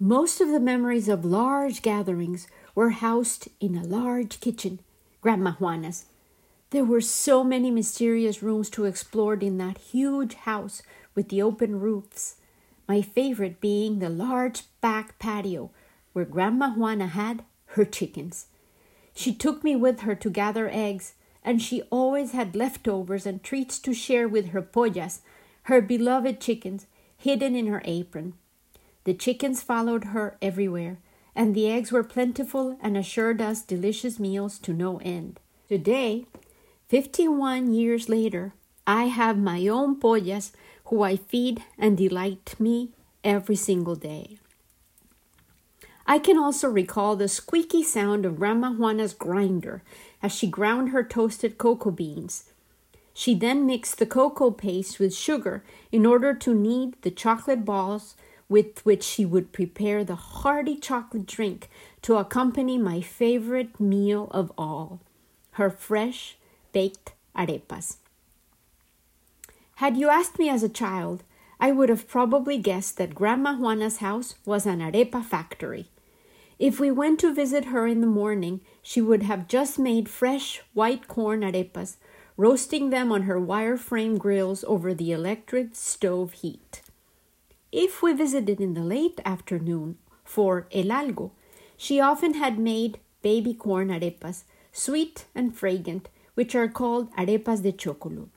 Most 0.00 0.40
of 0.40 0.48
the 0.48 0.60
memories 0.60 1.08
of 1.08 1.24
large 1.24 1.82
gatherings 1.82 2.46
were 2.74 2.90
housed 2.90 3.48
in 3.60 3.76
a 3.76 3.84
large 3.84 4.40
kitchen, 4.40 4.80
Grandma 5.20 5.52
Juana's, 5.52 6.06
there 6.70 6.84
were 6.84 7.00
so 7.00 7.44
many 7.44 7.70
mysterious 7.70 8.42
rooms 8.42 8.68
to 8.70 8.84
explore 8.84 9.34
in 9.34 9.58
that 9.58 9.78
huge 9.78 10.34
house 10.34 10.82
with 11.14 11.28
the 11.28 11.40
open 11.40 11.78
roofs, 11.78 12.36
my 12.88 13.00
favorite 13.00 13.60
being 13.60 13.98
the 13.98 14.08
large 14.08 14.64
back 14.80 15.18
patio 15.18 15.70
where 16.16 16.24
Grandma 16.24 16.70
Juana 16.70 17.08
had 17.08 17.44
her 17.76 17.84
chickens. 17.84 18.46
She 19.14 19.34
took 19.34 19.62
me 19.62 19.76
with 19.76 20.00
her 20.00 20.14
to 20.14 20.30
gather 20.30 20.70
eggs, 20.72 21.12
and 21.44 21.60
she 21.60 21.82
always 21.90 22.32
had 22.32 22.56
leftovers 22.56 23.26
and 23.26 23.42
treats 23.42 23.78
to 23.80 23.92
share 23.92 24.26
with 24.26 24.46
her 24.46 24.62
pollas, 24.62 25.20
her 25.64 25.82
beloved 25.82 26.40
chickens, 26.40 26.86
hidden 27.18 27.54
in 27.54 27.66
her 27.66 27.82
apron. 27.84 28.32
The 29.04 29.12
chickens 29.12 29.62
followed 29.62 30.04
her 30.04 30.38
everywhere, 30.40 30.96
and 31.34 31.54
the 31.54 31.70
eggs 31.70 31.92
were 31.92 32.02
plentiful 32.02 32.78
and 32.80 32.96
assured 32.96 33.42
us 33.42 33.60
delicious 33.60 34.18
meals 34.18 34.58
to 34.60 34.72
no 34.72 34.96
end. 35.04 35.38
Today, 35.68 36.24
51 36.88 37.74
years 37.74 38.08
later, 38.08 38.54
I 38.86 39.04
have 39.08 39.36
my 39.36 39.68
own 39.68 40.00
pollas 40.00 40.52
who 40.86 41.02
I 41.02 41.16
feed 41.16 41.62
and 41.76 41.94
delight 41.94 42.54
me 42.58 42.92
every 43.22 43.56
single 43.56 43.96
day. 43.96 44.38
I 46.08 46.20
can 46.20 46.38
also 46.38 46.68
recall 46.68 47.16
the 47.16 47.28
squeaky 47.28 47.82
sound 47.82 48.24
of 48.24 48.38
Grandma 48.38 48.70
Juana's 48.72 49.12
grinder 49.12 49.82
as 50.22 50.32
she 50.32 50.46
ground 50.46 50.90
her 50.90 51.02
toasted 51.02 51.58
cocoa 51.58 51.90
beans. 51.90 52.44
She 53.12 53.34
then 53.34 53.66
mixed 53.66 53.98
the 53.98 54.06
cocoa 54.06 54.50
paste 54.52 55.00
with 55.00 55.14
sugar 55.14 55.64
in 55.90 56.06
order 56.06 56.32
to 56.34 56.54
knead 56.54 56.94
the 57.02 57.10
chocolate 57.10 57.64
balls 57.64 58.14
with 58.48 58.84
which 58.84 59.02
she 59.02 59.24
would 59.24 59.52
prepare 59.52 60.04
the 60.04 60.14
hearty 60.14 60.76
chocolate 60.76 61.26
drink 61.26 61.68
to 62.02 62.16
accompany 62.16 62.78
my 62.78 63.00
favorite 63.00 63.80
meal 63.80 64.28
of 64.30 64.52
all 64.56 65.00
her 65.52 65.70
fresh, 65.70 66.36
baked 66.72 67.14
arepas. 67.34 67.96
Had 69.76 69.96
you 69.96 70.10
asked 70.10 70.38
me 70.38 70.50
as 70.50 70.62
a 70.62 70.68
child, 70.68 71.22
I 71.58 71.72
would 71.72 71.88
have 71.88 72.06
probably 72.06 72.58
guessed 72.58 72.98
that 72.98 73.14
Grandma 73.14 73.54
Juana's 73.54 73.96
house 73.96 74.34
was 74.44 74.66
an 74.66 74.80
arepa 74.80 75.24
factory. 75.24 75.88
If 76.58 76.80
we 76.80 76.90
went 76.90 77.20
to 77.20 77.34
visit 77.34 77.66
her 77.66 77.86
in 77.86 78.00
the 78.00 78.06
morning, 78.06 78.60
she 78.80 79.02
would 79.02 79.22
have 79.22 79.46
just 79.46 79.78
made 79.78 80.08
fresh 80.08 80.62
white 80.72 81.06
corn 81.06 81.42
arepas, 81.42 81.96
roasting 82.36 82.90
them 82.90 83.12
on 83.12 83.22
her 83.22 83.38
wire 83.38 83.76
frame 83.76 84.16
grills 84.16 84.64
over 84.66 84.94
the 84.94 85.12
electric 85.12 85.74
stove 85.74 86.32
heat. 86.32 86.80
If 87.72 88.02
we 88.02 88.14
visited 88.14 88.58
in 88.60 88.72
the 88.72 88.80
late 88.80 89.20
afternoon 89.24 89.98
for 90.24 90.66
el 90.72 90.86
algo, 90.86 91.32
she 91.76 92.00
often 92.00 92.34
had 92.34 92.58
made 92.58 93.00
baby 93.20 93.52
corn 93.52 93.88
arepas, 93.88 94.44
sweet 94.72 95.26
and 95.34 95.54
fragrant, 95.54 96.08
which 96.34 96.54
are 96.54 96.68
called 96.68 97.12
arepas 97.16 97.62
de 97.62 97.72
chocolo. 97.72 98.28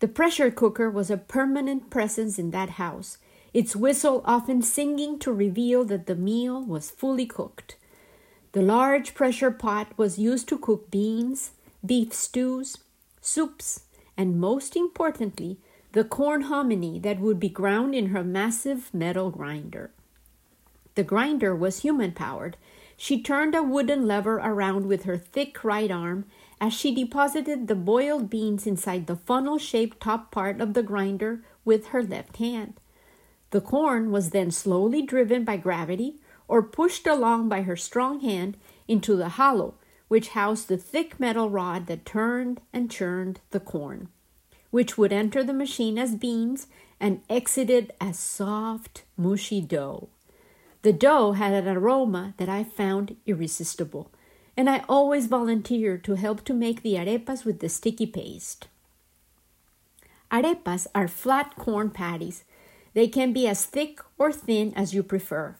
The 0.00 0.08
pressure 0.08 0.50
cooker 0.50 0.90
was 0.90 1.10
a 1.10 1.18
permanent 1.18 1.90
presence 1.90 2.38
in 2.38 2.52
that 2.52 2.70
house, 2.70 3.18
its 3.54 3.76
whistle 3.76 4.20
often 4.24 4.60
singing 4.60 5.16
to 5.20 5.32
reveal 5.32 5.84
that 5.84 6.06
the 6.06 6.16
meal 6.16 6.60
was 6.62 6.90
fully 6.90 7.24
cooked. 7.24 7.76
The 8.50 8.62
large 8.62 9.14
pressure 9.14 9.52
pot 9.52 9.96
was 9.96 10.18
used 10.18 10.48
to 10.48 10.58
cook 10.58 10.90
beans, 10.90 11.52
beef 11.86 12.12
stews, 12.12 12.78
soups, 13.20 13.84
and 14.16 14.40
most 14.40 14.76
importantly, 14.76 15.58
the 15.92 16.04
corn 16.04 16.42
hominy 16.42 16.98
that 16.98 17.20
would 17.20 17.38
be 17.38 17.48
ground 17.48 17.94
in 17.94 18.06
her 18.06 18.24
massive 18.24 18.92
metal 18.92 19.30
grinder. 19.30 19.92
The 20.96 21.04
grinder 21.04 21.54
was 21.54 21.80
human 21.80 22.12
powered. 22.12 22.56
She 22.96 23.22
turned 23.22 23.54
a 23.54 23.62
wooden 23.62 24.06
lever 24.06 24.36
around 24.36 24.86
with 24.86 25.04
her 25.04 25.18
thick 25.18 25.62
right 25.62 25.90
arm 25.90 26.26
as 26.60 26.72
she 26.72 26.94
deposited 26.94 27.66
the 27.66 27.74
boiled 27.74 28.30
beans 28.30 28.66
inside 28.66 29.06
the 29.06 29.16
funnel 29.16 29.58
shaped 29.58 30.00
top 30.00 30.32
part 30.32 30.60
of 30.60 30.74
the 30.74 30.82
grinder 30.82 31.42
with 31.64 31.88
her 31.88 32.02
left 32.02 32.36
hand. 32.38 32.80
The 33.54 33.60
corn 33.60 34.10
was 34.10 34.30
then 34.30 34.50
slowly 34.50 35.00
driven 35.00 35.44
by 35.44 35.58
gravity 35.58 36.16
or 36.48 36.60
pushed 36.60 37.06
along 37.06 37.48
by 37.48 37.62
her 37.62 37.76
strong 37.76 38.18
hand 38.18 38.56
into 38.88 39.14
the 39.14 39.28
hollow, 39.28 39.74
which 40.08 40.30
housed 40.30 40.66
the 40.66 40.76
thick 40.76 41.20
metal 41.20 41.48
rod 41.48 41.86
that 41.86 42.04
turned 42.04 42.60
and 42.72 42.90
churned 42.90 43.38
the 43.52 43.60
corn, 43.60 44.08
which 44.72 44.98
would 44.98 45.12
enter 45.12 45.44
the 45.44 45.52
machine 45.52 45.98
as 45.98 46.16
beans 46.16 46.66
and 46.98 47.20
exited 47.30 47.92
as 48.00 48.18
soft, 48.18 49.04
mushy 49.16 49.60
dough. 49.60 50.08
The 50.82 50.92
dough 50.92 51.30
had 51.30 51.54
an 51.54 51.76
aroma 51.76 52.34
that 52.38 52.48
I 52.48 52.64
found 52.64 53.14
irresistible 53.24 54.10
and 54.56 54.68
I 54.68 54.82
always 54.88 55.28
volunteer 55.28 55.96
to 55.98 56.14
help 56.16 56.44
to 56.46 56.54
make 56.54 56.82
the 56.82 56.94
arepas 56.94 57.44
with 57.44 57.60
the 57.60 57.68
sticky 57.68 58.06
paste. 58.06 58.66
Arepas 60.32 60.88
are 60.92 61.06
flat 61.06 61.54
corn 61.54 61.90
patties. 61.90 62.42
They 62.94 63.08
can 63.08 63.32
be 63.32 63.46
as 63.46 63.64
thick 63.64 64.00
or 64.16 64.32
thin 64.32 64.72
as 64.74 64.94
you 64.94 65.02
prefer. 65.02 65.56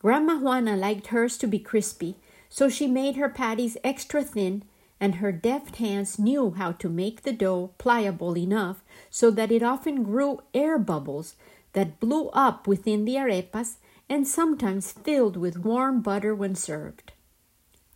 Grandma 0.00 0.38
Juana 0.38 0.76
liked 0.76 1.08
hers 1.08 1.38
to 1.38 1.46
be 1.46 1.58
crispy, 1.58 2.16
so 2.48 2.68
she 2.68 2.86
made 2.86 3.16
her 3.16 3.28
patties 3.28 3.76
extra 3.84 4.22
thin, 4.22 4.64
and 5.00 5.16
her 5.16 5.32
deft 5.32 5.76
hands 5.76 6.18
knew 6.18 6.52
how 6.52 6.72
to 6.72 6.88
make 6.88 7.22
the 7.22 7.32
dough 7.32 7.72
pliable 7.78 8.36
enough 8.36 8.82
so 9.10 9.30
that 9.30 9.52
it 9.52 9.62
often 9.62 10.02
grew 10.02 10.40
air 10.52 10.78
bubbles 10.78 11.36
that 11.72 12.00
blew 12.00 12.28
up 12.30 12.66
within 12.66 13.04
the 13.04 13.16
arepas 13.16 13.76
and 14.08 14.26
sometimes 14.26 14.92
filled 14.92 15.36
with 15.36 15.58
warm 15.58 16.00
butter 16.00 16.34
when 16.34 16.54
served. 16.54 17.12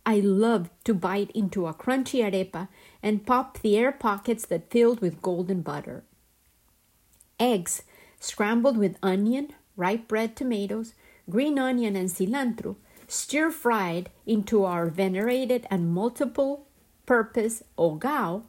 I 0.05 0.19
loved 0.19 0.71
to 0.85 0.93
bite 0.93 1.31
into 1.31 1.67
a 1.67 1.73
crunchy 1.73 2.21
arepa 2.23 2.67
and 3.01 3.25
pop 3.25 3.59
the 3.59 3.77
air 3.77 3.91
pockets 3.91 4.45
that 4.47 4.71
filled 4.71 5.01
with 5.01 5.21
golden 5.21 5.61
butter. 5.61 6.03
Eggs 7.39 7.83
scrambled 8.19 8.77
with 8.77 8.97
onion, 9.01 9.53
ripe 9.75 10.11
red 10.11 10.35
tomatoes, 10.35 10.93
green 11.29 11.57
onion, 11.57 11.95
and 11.95 12.09
cilantro, 12.09 12.75
stir 13.07 13.49
fried 13.49 14.09
into 14.25 14.63
our 14.63 14.87
venerated 14.87 15.65
and 15.69 15.93
multiple 15.93 16.67
purpose 17.05 17.63
hogao, 17.77 18.43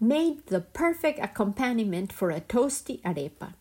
made 0.00 0.46
the 0.46 0.60
perfect 0.60 1.18
accompaniment 1.18 2.12
for 2.12 2.30
a 2.30 2.40
toasty 2.40 3.00
arepa. 3.02 3.54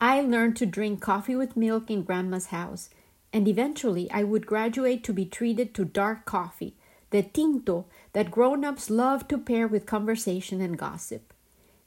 I 0.00 0.22
learned 0.22 0.56
to 0.56 0.66
drink 0.66 1.00
coffee 1.00 1.36
with 1.36 1.56
milk 1.56 1.90
in 1.90 2.02
Grandma's 2.02 2.46
house 2.46 2.88
and 3.32 3.46
eventually 3.46 4.10
I 4.10 4.24
would 4.24 4.46
graduate 4.46 5.04
to 5.04 5.12
be 5.12 5.24
treated 5.24 5.74
to 5.74 5.84
dark 5.84 6.24
coffee, 6.24 6.76
the 7.10 7.22
tinto 7.22 7.86
that 8.12 8.30
grown 8.30 8.64
ups 8.64 8.90
love 8.90 9.28
to 9.28 9.38
pair 9.38 9.68
with 9.68 9.86
conversation 9.86 10.60
and 10.60 10.78
gossip. 10.78 11.32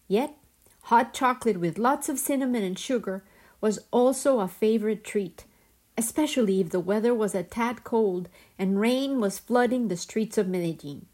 Yet, 0.08 0.38
Hot 0.88 1.14
chocolate 1.14 1.60
with 1.60 1.78
lots 1.78 2.10
of 2.10 2.20
cinnamon 2.20 2.64
and 2.64 2.78
sugar 2.78 3.24
was 3.62 3.80
also 3.92 4.40
a 4.40 4.48
favorite 4.48 5.04
treat, 5.04 5.46
especially 5.98 6.60
if 6.60 6.70
the 6.70 6.80
weather 6.80 7.14
was 7.14 7.34
a 7.34 7.44
tad 7.44 7.84
cold 7.84 8.28
and 8.60 8.80
rain 8.80 9.22
was 9.22 9.40
flooding 9.40 9.88
the 9.88 9.96
streets 9.96 10.38
of 10.38 10.48
Medellin. 10.48 11.06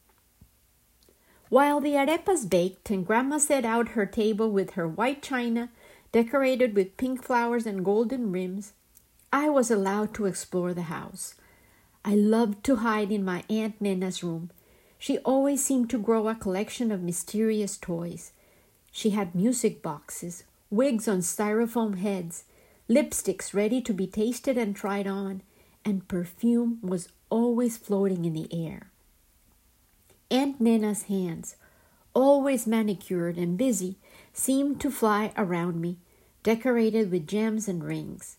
While 1.49 1.81
the 1.81 1.95
arepas 1.95 2.49
baked 2.49 2.89
and 2.89 3.05
Grandma 3.05 3.37
set 3.37 3.65
out 3.65 3.89
her 3.89 4.05
table 4.05 4.49
with 4.51 4.71
her 4.71 4.87
white 4.87 5.21
china 5.21 5.69
decorated 6.11 6.75
with 6.75 6.97
pink 6.97 7.23
flowers 7.23 7.65
and 7.65 7.85
golden 7.85 8.31
rims, 8.31 8.73
I 9.31 9.49
was 9.49 9.69
allowed 9.69 10.15
to 10.15 10.25
explore 10.25 10.73
the 10.73 10.83
house. 10.83 11.35
I 12.03 12.15
loved 12.15 12.63
to 12.63 12.77
hide 12.77 13.11
in 13.11 13.23
my 13.23 13.43
Aunt 13.49 13.79
Nena's 13.79 14.23
room. 14.23 14.49
She 14.97 15.19
always 15.19 15.63
seemed 15.63 15.91
to 15.91 15.99
grow 15.99 16.27
a 16.27 16.33
collection 16.33 16.91
of 16.91 17.03
mysterious 17.03 17.77
toys. 17.77 18.31
She 18.99 19.11
had 19.11 19.33
music 19.33 19.81
boxes, 19.81 20.43
wigs 20.69 21.07
on 21.07 21.19
styrofoam 21.19 21.99
heads, 21.99 22.43
lipsticks 22.89 23.53
ready 23.53 23.79
to 23.81 23.93
be 23.93 24.05
tasted 24.05 24.57
and 24.57 24.75
tried 24.75 25.07
on, 25.07 25.41
and 25.85 26.05
perfume 26.09 26.79
was 26.81 27.07
always 27.29 27.77
floating 27.77 28.25
in 28.25 28.33
the 28.33 28.49
air. 28.51 28.91
Aunt 30.29 30.59
Nena's 30.59 31.03
hands, 31.03 31.55
always 32.13 32.67
manicured 32.67 33.37
and 33.37 33.57
busy, 33.57 33.95
seemed 34.33 34.81
to 34.81 34.91
fly 34.91 35.31
around 35.37 35.79
me, 35.79 35.99
decorated 36.43 37.09
with 37.09 37.25
gems 37.25 37.69
and 37.69 37.81
rings. 37.81 38.35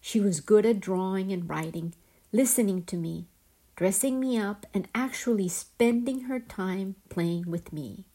She 0.00 0.18
was 0.18 0.40
good 0.40 0.66
at 0.66 0.80
drawing 0.80 1.30
and 1.30 1.48
writing, 1.48 1.94
listening 2.32 2.82
to 2.86 2.96
me, 2.96 3.26
dressing 3.76 4.18
me 4.18 4.36
up, 4.38 4.66
and 4.74 4.88
actually 4.92 5.46
spending 5.46 6.22
her 6.22 6.40
time 6.40 6.96
playing 7.08 7.48
with 7.48 7.72
me. 7.72 8.06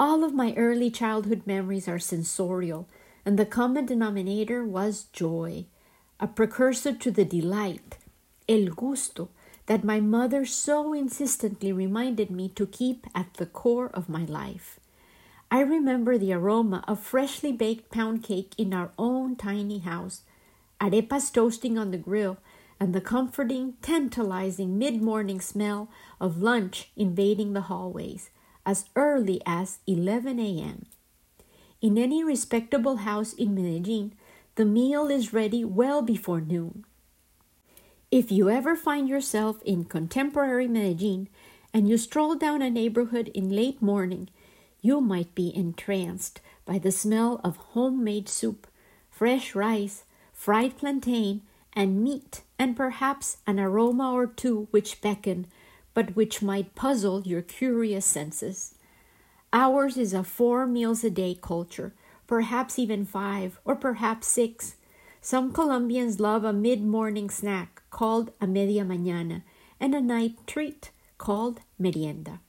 All 0.00 0.24
of 0.24 0.32
my 0.32 0.54
early 0.56 0.90
childhood 0.90 1.42
memories 1.44 1.86
are 1.86 1.98
sensorial, 1.98 2.88
and 3.26 3.38
the 3.38 3.44
common 3.44 3.84
denominator 3.84 4.64
was 4.64 5.04
joy, 5.12 5.66
a 6.18 6.26
precursor 6.26 6.94
to 6.94 7.10
the 7.10 7.26
delight, 7.26 7.98
el 8.48 8.68
gusto, 8.68 9.28
that 9.66 9.84
my 9.84 10.00
mother 10.00 10.46
so 10.46 10.94
insistently 10.94 11.70
reminded 11.70 12.30
me 12.30 12.48
to 12.48 12.66
keep 12.66 13.06
at 13.14 13.34
the 13.34 13.44
core 13.44 13.90
of 13.92 14.08
my 14.08 14.24
life. 14.24 14.80
I 15.50 15.60
remember 15.60 16.16
the 16.16 16.32
aroma 16.32 16.82
of 16.88 16.98
freshly 16.98 17.52
baked 17.52 17.90
pound 17.90 18.22
cake 18.22 18.54
in 18.56 18.72
our 18.72 18.92
own 18.98 19.36
tiny 19.36 19.80
house, 19.80 20.22
arepas 20.80 21.30
toasting 21.30 21.76
on 21.76 21.90
the 21.90 21.98
grill, 21.98 22.38
and 22.80 22.94
the 22.94 23.02
comforting, 23.02 23.74
tantalizing 23.82 24.78
mid 24.78 25.02
morning 25.02 25.42
smell 25.42 25.90
of 26.18 26.40
lunch 26.40 26.90
invading 26.96 27.52
the 27.52 27.68
hallways 27.68 28.30
as 28.64 28.84
early 28.96 29.40
as 29.46 29.78
11 29.86 30.38
a.m. 30.38 30.86
In 31.80 31.96
any 31.96 32.22
respectable 32.22 32.96
house 32.96 33.32
in 33.32 33.54
Medellin, 33.54 34.12
the 34.56 34.64
meal 34.64 35.08
is 35.08 35.32
ready 35.32 35.64
well 35.64 36.02
before 36.02 36.40
noon. 36.40 36.84
If 38.10 38.32
you 38.32 38.50
ever 38.50 38.76
find 38.76 39.08
yourself 39.08 39.62
in 39.62 39.84
contemporary 39.84 40.68
Medellin 40.68 41.28
and 41.72 41.88
you 41.88 41.96
stroll 41.96 42.34
down 42.34 42.60
a 42.60 42.68
neighborhood 42.68 43.28
in 43.28 43.48
late 43.54 43.80
morning, 43.80 44.28
you 44.82 45.00
might 45.00 45.34
be 45.34 45.54
entranced 45.54 46.40
by 46.64 46.78
the 46.78 46.92
smell 46.92 47.40
of 47.44 47.56
homemade 47.56 48.28
soup, 48.28 48.66
fresh 49.08 49.54
rice, 49.54 50.04
fried 50.32 50.76
plantain, 50.76 51.42
and 51.72 52.02
meat, 52.02 52.42
and 52.58 52.76
perhaps 52.76 53.36
an 53.46 53.60
aroma 53.60 54.12
or 54.12 54.26
two 54.26 54.66
which 54.70 55.00
beckon, 55.00 55.46
but 55.94 56.16
which 56.16 56.42
might 56.42 56.74
puzzle 56.74 57.22
your 57.22 57.42
curious 57.42 58.06
senses. 58.06 58.74
Ours 59.52 59.96
is 59.96 60.12
a 60.14 60.22
four 60.22 60.66
meals 60.66 61.02
a 61.02 61.10
day 61.10 61.36
culture, 61.40 61.92
perhaps 62.26 62.78
even 62.78 63.04
five, 63.04 63.58
or 63.64 63.74
perhaps 63.74 64.26
six. 64.28 64.76
Some 65.20 65.52
Colombians 65.52 66.20
love 66.20 66.44
a 66.44 66.52
mid 66.52 66.82
morning 66.82 67.28
snack, 67.28 67.82
called 67.90 68.30
a 68.40 68.46
media 68.46 68.84
mañana 68.84 69.42
and 69.78 69.94
a 69.94 70.00
night 70.00 70.46
treat 70.46 70.90
called 71.18 71.60
merienda. 71.78 72.40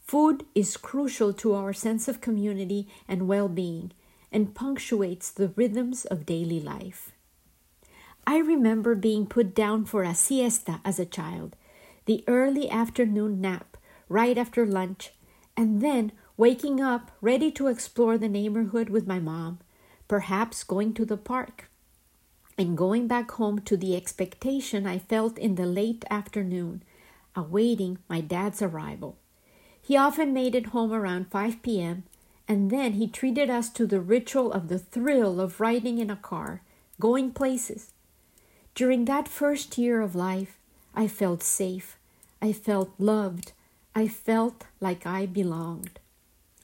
Food 0.00 0.46
is 0.54 0.76
crucial 0.76 1.32
to 1.34 1.54
our 1.54 1.72
sense 1.72 2.08
of 2.08 2.20
community 2.20 2.88
and 3.06 3.28
well 3.28 3.48
being 3.48 3.92
and 4.32 4.54
punctuates 4.54 5.30
the 5.30 5.48
rhythms 5.56 6.04
of 6.06 6.26
daily 6.26 6.60
life. 6.60 7.12
I 8.26 8.38
remember 8.38 8.94
being 8.94 9.26
put 9.26 9.54
down 9.54 9.84
for 9.84 10.02
a 10.02 10.14
siesta 10.14 10.80
as 10.84 10.98
a 10.98 11.06
child, 11.06 11.56
the 12.08 12.24
early 12.26 12.70
afternoon 12.70 13.38
nap 13.38 13.76
right 14.08 14.38
after 14.38 14.64
lunch, 14.64 15.12
and 15.54 15.82
then 15.82 16.10
waking 16.38 16.80
up 16.80 17.10
ready 17.20 17.50
to 17.50 17.66
explore 17.66 18.16
the 18.16 18.30
neighborhood 18.30 18.88
with 18.88 19.06
my 19.06 19.18
mom, 19.18 19.58
perhaps 20.08 20.64
going 20.64 20.94
to 20.94 21.04
the 21.04 21.18
park 21.18 21.68
and 22.56 22.78
going 22.78 23.06
back 23.06 23.30
home 23.32 23.60
to 23.60 23.76
the 23.76 23.94
expectation 23.94 24.86
I 24.86 24.98
felt 24.98 25.36
in 25.36 25.56
the 25.56 25.66
late 25.66 26.02
afternoon, 26.10 26.82
awaiting 27.36 27.98
my 28.08 28.22
dad's 28.22 28.62
arrival. 28.62 29.18
He 29.80 29.94
often 29.94 30.32
made 30.32 30.54
it 30.54 30.66
home 30.66 30.92
around 30.92 31.30
5 31.30 31.62
p.m., 31.62 32.04
and 32.48 32.70
then 32.70 32.94
he 32.94 33.06
treated 33.06 33.50
us 33.50 33.68
to 33.70 33.86
the 33.86 34.00
ritual 34.00 34.50
of 34.50 34.68
the 34.68 34.78
thrill 34.78 35.40
of 35.40 35.60
riding 35.60 35.98
in 35.98 36.08
a 36.08 36.16
car, 36.16 36.62
going 36.98 37.32
places. 37.32 37.92
During 38.74 39.04
that 39.04 39.28
first 39.28 39.76
year 39.76 40.00
of 40.00 40.16
life, 40.16 40.58
I 40.94 41.06
felt 41.06 41.42
safe, 41.42 41.97
I 42.40 42.52
felt 42.52 42.90
loved, 42.98 43.52
I 43.94 44.08
felt 44.08 44.64
like 44.80 45.06
I 45.06 45.26
belonged. 45.26 45.98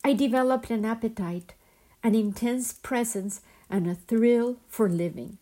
I 0.04 0.12
developed 0.12 0.70
an 0.70 0.84
appetite, 0.84 1.54
an 2.02 2.14
intense 2.14 2.72
presence, 2.72 3.40
and 3.68 3.88
a 3.88 3.94
thrill 3.94 4.58
for 4.68 4.88
living. 4.88 5.38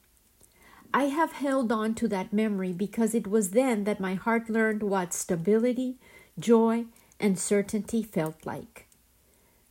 I 0.95 1.05
have 1.05 1.33
held 1.33 1.73
on 1.73 1.95
to 1.97 2.09
that 2.09 2.33
memory 2.33 2.73
because 2.73 3.15
it 3.15 3.27
was 3.27 3.51
then 3.51 3.85
that 3.85 4.01
my 4.01 4.15
heart 4.15 4.49
learned 4.49 4.83
what 4.83 5.13
stability, 5.13 5.97
joy, 6.39 6.85
and 7.19 7.39
certainty 7.39 8.03
felt 8.03 8.45
like. 8.45 8.87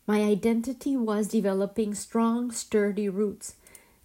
My 0.08 0.22
identity 0.24 0.98
was 0.98 1.28
developing 1.28 1.94
strong, 1.94 2.52
sturdy 2.52 3.08
roots, 3.08 3.56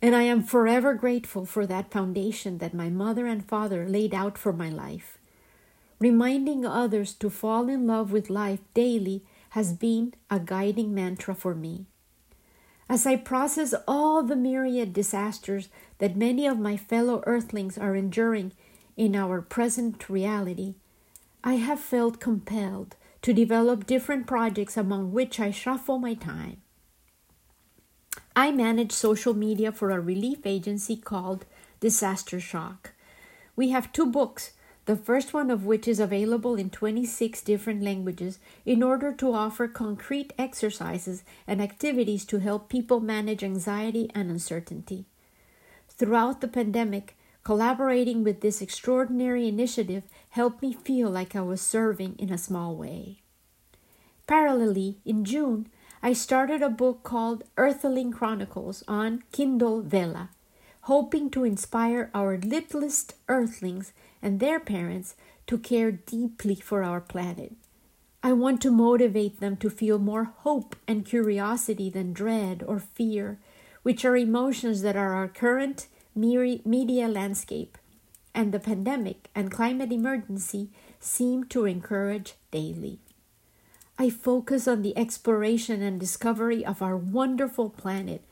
and 0.03 0.15
I 0.15 0.23
am 0.23 0.43
forever 0.43 0.95
grateful 0.95 1.47
for 1.47 1.67
that 1.67 1.91
foundation 1.91 2.59
that 2.59 2.75
my 2.75 2.91
mother 2.91 3.27
and 3.27 3.45
father 3.45 3.89
laid 3.89 4.15
out 4.15 4.37
for 4.37 4.53
my 4.53 4.69
life. 4.69 5.16
Reminding 5.99 6.67
others 6.67 7.15
to 7.15 7.31
fall 7.31 7.69
in 7.69 7.87
love 7.87 8.13
with 8.13 8.29
life 8.29 8.61
daily 8.75 9.25
has 9.51 9.73
been 9.73 10.13
a 10.31 10.39
guiding 10.39 10.95
mantra 10.95 11.35
for 11.35 11.55
me. 11.55 11.87
As 12.89 13.07
I 13.07 13.17
process 13.17 13.75
all 13.89 14.23
the 14.23 14.37
myriad 14.37 14.93
disasters 14.93 15.69
that 15.99 16.17
many 16.17 16.47
of 16.47 16.59
my 16.59 16.77
fellow 16.77 17.23
earthlings 17.27 17.79
are 17.79 17.97
enduring 17.97 18.53
in 18.97 19.17
our 19.17 19.41
present 19.41 20.09
reality, 20.09 20.75
I 21.43 21.55
have 21.55 21.81
felt 21.81 22.21
compelled 22.21 22.97
to 23.23 23.33
develop 23.33 23.87
different 23.87 24.27
projects 24.27 24.77
among 24.77 25.13
which 25.13 25.41
I 25.41 25.51
shuffle 25.51 25.99
my 25.99 26.15
time. 26.15 26.59
I 28.37 28.53
manage 28.53 28.93
social 28.93 29.33
media 29.33 29.73
for 29.73 29.91
a 29.91 29.99
relief 29.99 30.45
agency 30.45 30.97
called 30.97 31.47
Disaster 31.81 32.39
Shock. 32.39 32.93
We 33.57 33.71
have 33.71 33.93
two 33.93 34.07
books 34.07 34.53
the 34.87 34.97
first 34.97 35.35
one 35.35 35.51
of 35.51 35.65
which 35.65 35.87
is 35.87 35.99
available 35.99 36.55
in 36.55 36.71
26 36.71 37.43
different 37.43 37.83
languages 37.83 38.39
in 38.65 38.83
order 38.83 39.13
to 39.13 39.33
offer 39.33 39.67
concrete 39.67 40.33
exercises 40.39 41.25
and 41.47 41.61
activities 41.61 42.25
to 42.25 42.39
help 42.39 42.69
people 42.69 43.01
manage 43.01 43.43
anxiety 43.43 44.09
and 44.15 44.31
uncertainty. 44.31 45.05
Throughout 45.89 46.41
the 46.41 46.49
pandemic, 46.49 47.17
collaborating 47.43 48.23
with 48.23 48.43
this 48.43 48.63
extraordinary 48.63 49.49
initiative 49.49 50.05
helped 50.31 50.63
me 50.63 50.73
feel 50.73 51.11
like 51.11 51.35
I 51.35 51.41
was 51.41 51.61
serving 51.61 52.15
in 52.19 52.33
a 52.33 52.39
small 52.39 52.77
way. 52.77 53.19
Parallelly, 54.29 54.97
in 55.05 55.25
June, 55.25 55.69
I 56.03 56.13
started 56.13 56.63
a 56.63 56.69
book 56.69 57.03
called 57.03 57.43
Earthling 57.57 58.13
Chronicles 58.13 58.85
on 58.87 59.25
Kindle 59.33 59.83
Vella, 59.83 60.31
hoping 60.83 61.31
to 61.31 61.43
inspire 61.43 62.11
our 62.15 62.37
littlest 62.37 63.15
earthlings 63.29 63.93
and 64.23 64.41
their 64.41 64.61
parents 64.61 65.15
to 65.47 65.59
care 65.59 65.91
deeply 65.93 66.57
for 66.57 66.83
our 66.83 67.01
planet. 67.01 67.53
I 68.23 68.33
want 68.33 68.61
to 68.63 68.71
motivate 68.71 69.41
them 69.41 69.57
to 69.59 69.71
feel 69.71 69.99
more 69.99 70.25
hope 70.39 70.75
and 70.89 71.05
curiosity 71.07 71.91
than 71.91 72.13
dread 72.13 72.65
or 72.67 72.79
fear, 72.81 73.39
which 73.83 74.05
are 74.05 74.17
emotions 74.17 74.83
that 74.83 74.97
are 74.97 75.15
our 75.15 75.29
current 75.29 75.87
media 76.15 77.09
landscape 77.09 77.79
and 78.37 78.53
the 78.53 78.61
pandemic 78.61 79.31
and 79.35 79.51
climate 79.51 79.91
emergency 79.91 80.69
seem 81.01 81.45
to 81.45 81.65
encourage 81.65 82.35
daily. 82.51 82.99
I 83.99 84.11
focus 84.11 84.69
on 84.69 84.83
the 84.83 84.97
exploration 84.97 85.81
and 85.81 85.99
discovery 85.99 86.65
of 86.65 86.83
our 86.83 86.97
wonderful 86.99 87.71
planet 87.71 88.23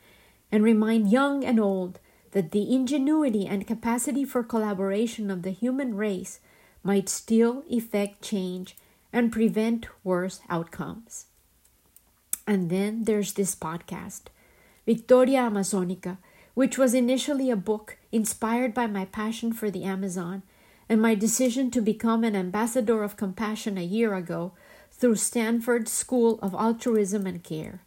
and 0.51 0.63
remind 0.63 1.11
young 1.11 1.43
and 1.43 1.59
old 1.59 1.99
that 2.35 2.51
the 2.51 2.75
ingenuity 2.75 3.47
and 3.47 3.65
capacity 3.65 4.25
for 4.25 4.43
collaboration 4.43 5.31
of 5.31 5.41
the 5.43 5.51
human 5.51 5.95
race 5.95 6.41
might 6.83 7.07
still 7.07 7.63
effect 7.69 8.21
change 8.21 8.75
and 9.13 9.31
prevent 9.31 9.87
worse 10.03 10.41
outcomes. 10.49 11.27
And 12.45 12.69
then 12.69 13.05
there's 13.05 13.31
this 13.31 13.55
podcast, 13.55 14.23
Victoria 14.85 15.49
Amazonica, 15.49 16.17
which 16.55 16.77
was 16.77 16.93
initially 16.93 17.49
a 17.49 17.55
book 17.55 17.95
inspired 18.11 18.73
by 18.73 18.85
my 18.85 19.05
passion 19.05 19.53
for 19.53 19.71
the 19.71 19.85
Amazon 19.85 20.43
and 20.89 21.01
my 21.01 21.15
decision 21.15 21.71
to 21.71 21.79
become 21.79 22.25
an 22.25 22.35
ambassador 22.35 23.01
of 23.01 23.15
compassion 23.15 23.77
a 23.77 23.81
year 23.81 24.13
ago 24.13 24.51
through 24.91 25.15
Stanford 25.15 25.87
School 25.87 26.37
of 26.41 26.53
Altruism 26.53 27.25
and 27.25 27.41
Care. 27.41 27.84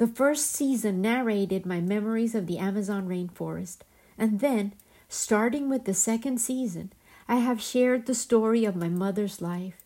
The 0.00 0.06
first 0.06 0.52
season 0.52 1.02
narrated 1.02 1.66
my 1.66 1.82
memories 1.82 2.34
of 2.34 2.46
the 2.46 2.56
Amazon 2.56 3.06
rainforest, 3.06 3.80
and 4.16 4.40
then, 4.40 4.72
starting 5.10 5.68
with 5.68 5.84
the 5.84 5.92
second 5.92 6.40
season, 6.40 6.94
I 7.28 7.36
have 7.36 7.60
shared 7.60 8.06
the 8.06 8.14
story 8.14 8.64
of 8.64 8.74
my 8.74 8.88
mother's 8.88 9.42
life, 9.42 9.84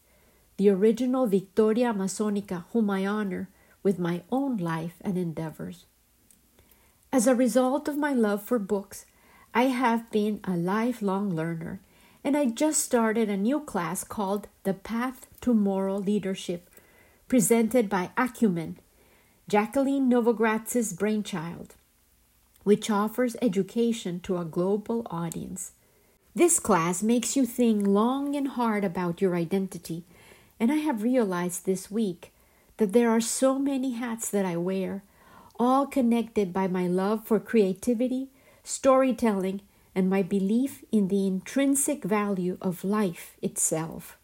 the 0.57 0.71
original 0.71 1.27
Victoria 1.27 1.93
Amazonica, 1.93 2.63
whom 2.73 2.91
I 2.91 3.05
honor 3.05 3.49
with 3.83 3.99
my 3.99 4.23
own 4.31 4.57
life 4.57 4.95
and 5.01 5.19
endeavors. 5.19 5.85
As 7.13 7.27
a 7.27 7.35
result 7.35 7.89
of 7.89 7.99
my 7.99 8.13
love 8.13 8.41
for 8.41 8.61
books, 8.61 9.07
I 9.53 9.65
have 9.65 10.13
been 10.13 10.39
a 10.45 10.57
lifelong 10.57 11.35
learner 11.35 11.81
and 12.23 12.37
I 12.37 12.47
just 12.47 12.85
started 12.85 13.29
a 13.29 13.37
new 13.37 13.59
class 13.59 14.05
called 14.05 14.47
The 14.63 14.75
Path 14.75 15.27
to 15.41 15.53
Moral 15.53 15.99
Leadership, 15.99 16.71
presented 17.27 17.89
by 17.89 18.11
Acumen, 18.17 18.79
Jacqueline 19.47 20.09
Novogratz's 20.09 20.95
brainchild, 20.95 21.75
which 22.63 22.89
offers 22.89 23.37
education 23.43 24.19
to 24.21 24.39
a 24.39 24.45
global 24.45 25.07
audience. 25.11 25.73
This 26.35 26.59
class 26.59 27.03
makes 27.03 27.37
you 27.37 27.45
think 27.45 27.87
long 27.87 28.35
and 28.35 28.49
hard 28.49 28.85
about 28.85 29.21
your 29.21 29.37
identity, 29.37 30.05
and 30.59 30.73
I 30.73 30.77
have 30.77 31.03
realized 31.03 31.67
this 31.67 31.91
week 31.91 32.33
that 32.79 32.95
there 32.95 33.11
are 33.11 33.21
so 33.21 33.59
many 33.59 33.93
hats 33.93 34.31
that 34.31 34.47
I 34.47 34.57
wear, 34.57 35.03
all 35.59 35.87
connected 35.87 36.51
by 36.51 36.67
my 36.67 36.87
love 36.87 37.27
for 37.27 37.39
creativity, 37.39 38.29
storytelling, 38.63 39.61
and 39.95 40.09
my 40.09 40.23
belief 40.23 40.83
in 40.91 41.09
the 41.09 41.27
intrinsic 41.27 42.03
value 42.03 42.57
of 42.63 42.83
life 42.83 43.37
itself. 43.43 44.17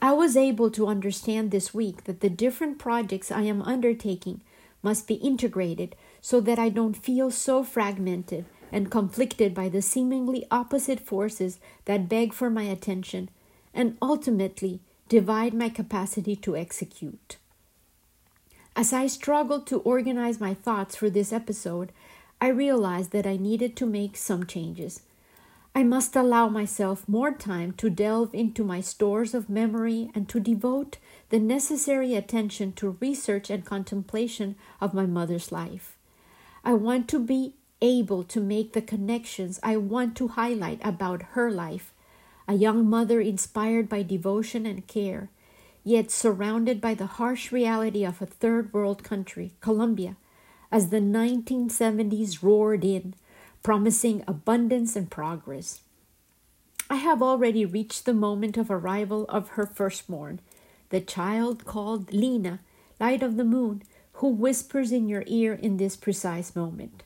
I 0.00 0.12
was 0.12 0.36
able 0.36 0.70
to 0.72 0.86
understand 0.86 1.50
this 1.50 1.74
week 1.74 2.04
that 2.04 2.20
the 2.20 2.30
different 2.30 2.78
projects 2.78 3.32
I 3.32 3.42
am 3.42 3.62
undertaking 3.62 4.40
must 4.82 5.08
be 5.08 5.14
integrated 5.14 5.96
so 6.20 6.40
that 6.40 6.58
I 6.58 6.68
don't 6.68 6.96
feel 6.96 7.30
so 7.30 7.64
fragmented 7.64 8.44
and 8.70 8.90
conflicted 8.90 9.54
by 9.54 9.68
the 9.68 9.82
seemingly 9.82 10.46
opposite 10.50 11.00
forces 11.00 11.58
that 11.86 12.08
beg 12.08 12.32
for 12.32 12.48
my 12.48 12.64
attention 12.64 13.28
and 13.74 13.96
ultimately 14.00 14.80
divide 15.08 15.54
my 15.54 15.68
capacity 15.68 16.36
to 16.36 16.56
execute. 16.56 17.38
As 18.76 18.92
I 18.92 19.08
struggled 19.08 19.66
to 19.68 19.80
organize 19.80 20.38
my 20.38 20.54
thoughts 20.54 20.94
for 20.94 21.10
this 21.10 21.32
episode, 21.32 21.90
I 22.40 22.48
realized 22.48 23.10
that 23.10 23.26
I 23.26 23.36
needed 23.36 23.74
to 23.76 23.86
make 23.86 24.16
some 24.16 24.46
changes. 24.46 25.02
I 25.74 25.84
must 25.84 26.16
allow 26.16 26.48
myself 26.48 27.08
more 27.08 27.32
time 27.32 27.72
to 27.72 27.88
delve 27.88 28.34
into 28.34 28.64
my 28.64 28.80
stores 28.80 29.34
of 29.34 29.48
memory 29.48 30.10
and 30.14 30.28
to 30.28 30.40
devote 30.40 30.98
the 31.28 31.38
necessary 31.38 32.14
attention 32.14 32.72
to 32.72 32.96
research 33.00 33.50
and 33.50 33.64
contemplation 33.64 34.56
of 34.80 34.94
my 34.94 35.06
mother's 35.06 35.52
life. 35.52 35.96
I 36.64 36.74
want 36.74 37.08
to 37.08 37.18
be 37.18 37.54
able 37.80 38.24
to 38.24 38.40
make 38.40 38.72
the 38.72 38.82
connections 38.82 39.60
I 39.62 39.76
want 39.76 40.16
to 40.16 40.28
highlight 40.28 40.80
about 40.82 41.22
her 41.34 41.50
life, 41.50 41.92
a 42.48 42.54
young 42.54 42.88
mother 42.88 43.20
inspired 43.20 43.88
by 43.88 44.02
devotion 44.02 44.66
and 44.66 44.86
care, 44.86 45.30
yet 45.84 46.10
surrounded 46.10 46.80
by 46.80 46.94
the 46.94 47.06
harsh 47.06 47.52
reality 47.52 48.04
of 48.04 48.20
a 48.20 48.26
third 48.26 48.72
world 48.72 49.04
country, 49.04 49.52
Colombia 49.60 50.16
as 50.70 50.90
the 50.90 51.00
1970s 51.00 52.42
roared 52.42 52.84
in, 52.84 53.14
promising 53.68 54.24
abundance 54.26 54.96
and 54.96 55.10
progress. 55.10 55.82
I 56.88 56.94
have 56.94 57.22
already 57.22 57.66
reached 57.66 58.06
the 58.06 58.14
moment 58.14 58.56
of 58.56 58.70
arrival 58.70 59.26
of 59.28 59.50
her 59.50 59.66
firstborn, 59.66 60.40
the 60.88 61.02
child 61.02 61.66
called 61.66 62.10
Lina, 62.10 62.60
light 62.98 63.22
of 63.22 63.36
the 63.36 63.44
moon, 63.44 63.82
who 64.12 64.28
whispers 64.28 64.90
in 64.90 65.06
your 65.06 65.22
ear 65.26 65.52
in 65.52 65.76
this 65.76 65.96
precise 65.96 66.56
moment. 66.56 67.02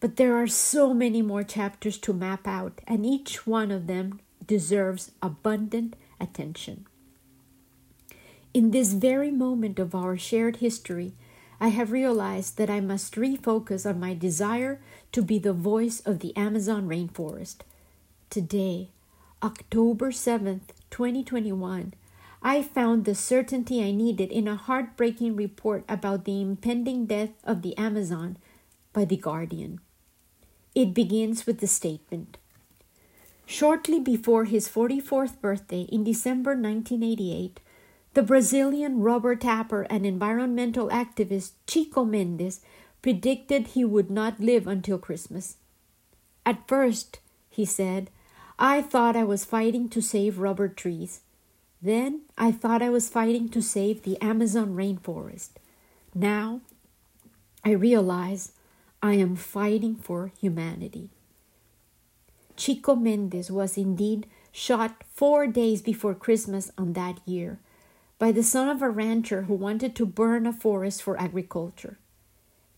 But 0.00 0.16
there 0.16 0.34
are 0.34 0.48
so 0.48 0.92
many 0.92 1.22
more 1.22 1.44
chapters 1.44 1.96
to 1.98 2.12
map 2.12 2.48
out, 2.48 2.80
and 2.88 3.06
each 3.06 3.46
one 3.46 3.70
of 3.70 3.86
them 3.86 4.18
deserves 4.44 5.12
abundant 5.22 5.94
attention. 6.18 6.88
In 8.52 8.72
this 8.72 8.94
very 8.94 9.30
moment 9.30 9.78
of 9.78 9.94
our 9.94 10.16
shared 10.16 10.56
history, 10.56 11.12
I 11.60 11.68
have 11.68 11.92
realized 11.92 12.56
that 12.56 12.70
I 12.70 12.80
must 12.80 13.14
refocus 13.14 13.88
on 13.88 14.00
my 14.00 14.14
desire 14.14 14.80
to 15.12 15.22
be 15.22 15.38
the 15.38 15.52
voice 15.52 16.00
of 16.00 16.18
the 16.18 16.36
Amazon 16.36 16.88
rainforest. 16.88 17.58
Today, 18.30 18.90
October 19.42 20.10
7th, 20.10 20.74
2021, 20.90 21.94
I 22.42 22.62
found 22.62 23.04
the 23.04 23.14
certainty 23.14 23.82
I 23.82 23.90
needed 23.92 24.30
in 24.30 24.48
a 24.48 24.56
heartbreaking 24.56 25.36
report 25.36 25.84
about 25.88 26.24
the 26.24 26.40
impending 26.40 27.06
death 27.06 27.30
of 27.44 27.62
the 27.62 27.76
Amazon 27.78 28.36
by 28.92 29.04
The 29.04 29.16
Guardian. 29.16 29.80
It 30.74 30.92
begins 30.92 31.46
with 31.46 31.60
the 31.60 31.66
statement 31.66 32.36
Shortly 33.46 34.00
before 34.00 34.44
his 34.44 34.68
44th 34.68 35.40
birthday 35.40 35.82
in 35.82 36.02
December 36.02 36.52
1988, 36.52 37.60
the 38.14 38.22
Brazilian 38.22 39.00
rubber 39.00 39.34
tapper 39.34 39.82
and 39.90 40.06
environmental 40.06 40.88
activist 40.88 41.52
Chico 41.66 42.04
Mendes 42.04 42.60
predicted 43.02 43.68
he 43.68 43.84
would 43.84 44.10
not 44.10 44.40
live 44.40 44.66
until 44.66 44.98
Christmas. 44.98 45.56
At 46.46 46.66
first, 46.68 47.18
he 47.50 47.64
said, 47.64 48.10
I 48.58 48.82
thought 48.82 49.16
I 49.16 49.24
was 49.24 49.44
fighting 49.44 49.88
to 49.90 50.00
save 50.00 50.38
rubber 50.38 50.68
trees. 50.68 51.20
Then 51.82 52.22
I 52.38 52.52
thought 52.52 52.82
I 52.82 52.88
was 52.88 53.08
fighting 53.08 53.48
to 53.50 53.60
save 53.60 54.02
the 54.02 54.20
Amazon 54.22 54.74
rainforest. 54.74 55.50
Now 56.14 56.60
I 57.64 57.72
realize 57.72 58.52
I 59.02 59.14
am 59.14 59.34
fighting 59.34 59.96
for 59.96 60.32
humanity. 60.40 61.10
Chico 62.56 62.94
Mendes 62.94 63.50
was 63.50 63.76
indeed 63.76 64.26
shot 64.52 65.02
four 65.12 65.48
days 65.48 65.82
before 65.82 66.14
Christmas 66.14 66.70
on 66.78 66.92
that 66.92 67.18
year 67.26 67.58
by 68.24 68.32
the 68.32 68.42
son 68.42 68.70
of 68.70 68.80
a 68.80 68.88
rancher 68.88 69.42
who 69.42 69.54
wanted 69.54 69.94
to 69.94 70.06
burn 70.06 70.46
a 70.46 70.52
forest 70.54 71.02
for 71.02 71.20
agriculture. 71.20 71.98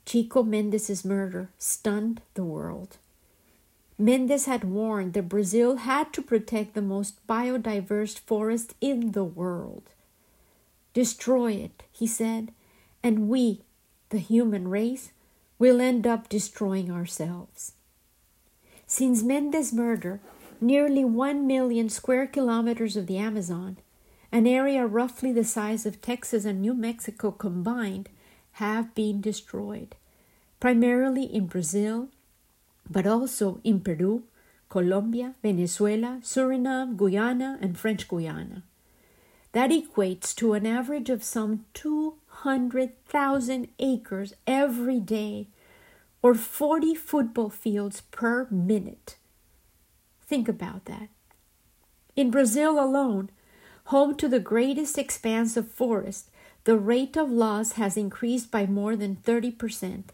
Chico 0.04 0.42
Mendes's 0.42 1.04
murder 1.04 1.50
stunned 1.56 2.20
the 2.35 2.42
world. 2.42 2.96
Mendes 3.96 4.46
had 4.46 4.64
warned 4.64 5.12
that 5.12 5.28
Brazil 5.28 5.76
had 5.76 6.12
to 6.14 6.20
protect 6.20 6.74
the 6.74 6.82
most 6.82 7.24
biodiverse 7.28 8.18
forest 8.18 8.74
in 8.80 9.12
the 9.12 9.22
world. 9.22 9.85
Destroy 10.92 11.52
it, 11.52 11.85
he 11.92 12.09
said, 12.09 12.50
and 13.00 13.28
we, 13.28 13.61
the 14.09 14.18
human 14.18 14.66
race, 14.66 15.12
will 15.61 15.80
end 15.80 16.09
up 16.09 16.28
destroying 16.28 16.90
ourselves. 16.90 17.74
Since 18.88 19.22
Mendes' 19.22 19.72
murder, 19.72 20.18
nearly 20.61 21.04
one 21.04 21.46
million 21.46 21.88
square 21.88 22.26
kilometers 22.26 22.96
of 22.96 23.06
the 23.06 23.18
Amazon 23.18 23.76
an 24.37 24.46
area 24.46 24.87
roughly 24.87 25.33
the 25.33 25.42
size 25.42 25.87
of 25.87 26.03
Texas 26.03 26.44
and 26.44 26.61
New 26.61 26.75
Mexico 26.75 27.31
combined, 27.31 28.11
have 28.61 28.94
been 28.94 29.18
destroyed, 29.18 29.96
primarily 30.61 31.25
in 31.25 31.46
Brazil, 31.46 32.11
but 32.87 33.07
also 33.07 33.62
in 33.64 33.81
Peru, 33.81 34.25
Colombia, 34.68 35.35
Venezuela, 35.40 36.20
Suriname, 36.22 36.99
Guyana, 36.99 37.57
and 37.62 37.79
French 37.79 38.07
Guiana. 38.09 38.62
That 39.53 39.70
equates 39.70 40.35
to 40.35 40.53
an 40.53 40.66
average 40.66 41.09
of 41.09 41.25
some 41.25 41.64
200,000 41.72 43.68
acres 43.79 44.35
every 44.46 45.01
day, 45.01 45.49
or 46.20 46.35
40 46.35 46.94
football 46.94 47.49
fields 47.49 48.03
per 48.11 48.46
minute. 48.51 49.16
Think 50.27 50.46
about 50.46 50.85
that. 50.85 51.09
In 52.16 52.31
Brazil 52.31 52.79
alone, 52.79 53.31
home 53.87 54.16
to 54.16 54.29
the 54.29 54.40
greatest 54.40 54.99
expanse 54.99 55.57
of 55.57 55.70
forest, 55.70 56.29
the 56.64 56.77
rate 56.77 57.16
of 57.16 57.31
loss 57.31 57.72
has 57.72 57.96
increased 57.96 58.51
by 58.51 58.66
more 58.66 58.96
than 58.96 59.16
30%. 59.16 60.05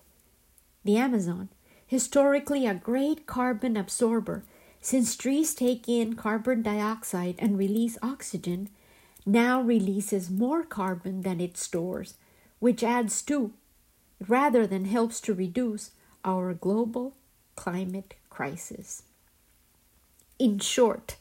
The 0.85 0.97
Amazon, 0.97 1.49
historically 1.87 2.67
a 2.67 2.75
great 2.75 3.27
carbon 3.27 3.77
absorber, 3.77 4.45
since 4.83 5.17
trees 5.17 5.55
take 5.55 5.89
in 5.89 6.17
carbon 6.17 6.61
dioxide 6.63 7.37
and 7.39 7.57
release 7.57 7.97
oxygen, 8.03 8.69
now 9.25 9.63
releases 9.63 10.29
more 10.29 10.65
carbon 10.65 11.23
than 11.23 11.41
it 11.41 11.57
stores, 11.57 12.15
which 12.59 12.83
adds 12.83 13.23
to, 13.23 13.53
rather 14.29 14.67
than 14.67 14.85
helps 14.85 15.21
to 15.21 15.33
reduce, 15.33 15.93
our 16.25 16.53
global 16.53 17.15
climate 17.57 18.15
crisis. 18.29 19.05
In 20.39 20.59
short, 20.59 21.17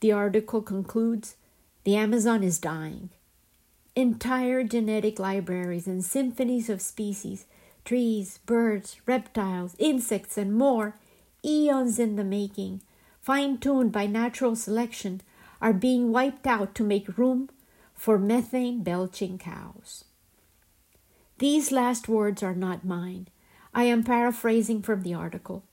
the 0.00 0.12
article 0.12 0.62
concludes 0.62 1.36
the 1.84 1.96
Amazon 1.96 2.42
is 2.42 2.58
dying. 2.58 3.10
entire 3.94 4.64
genetic 4.64 5.18
libraries 5.18 5.86
and 5.86 6.04
symphonies 6.04 6.70
of 6.70 6.80
species, 6.80 7.44
trees, 7.84 8.38
birds, 8.46 9.00
reptiles, 9.06 9.74
insects, 9.78 10.38
and 10.38 10.54
more, 10.54 10.96
eons 11.44 11.98
in 11.98 12.16
the 12.16 12.24
making, 12.24 12.80
fine 13.20 13.58
tuned 13.58 13.92
by 13.92 14.06
natural 14.06 14.56
selection, 14.56 15.20
are 15.60 15.72
being 15.72 16.10
wiped 16.10 16.46
out 16.46 16.74
to 16.74 16.82
make 16.82 17.18
room 17.18 17.48
for 17.94 18.18
methane 18.18 18.82
belching 18.82 19.38
cows. 19.38 20.04
These 21.38 21.72
last 21.72 22.08
words 22.08 22.42
are 22.42 22.54
not 22.54 22.84
mine. 22.84 23.28
I 23.74 23.84
am 23.84 24.04
paraphrasing 24.04 24.82
from 24.82 25.02
the 25.02 25.14
article. 25.14 25.64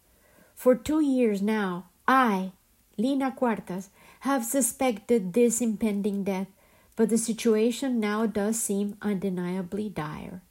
For 0.55 0.75
two 0.75 1.01
years 1.01 1.41
now, 1.41 1.85
I, 2.07 2.51
Lina 2.97 3.31
Cuartas, 3.31 3.89
have 4.19 4.43
suspected 4.43 5.33
this 5.33 5.61
impending 5.61 6.23
death, 6.23 6.47
but 6.95 7.09
the 7.09 7.17
situation 7.17 7.99
now 7.99 8.25
does 8.25 8.59
seem 8.59 8.97
undeniably 9.01 9.89
dire. 9.89 10.41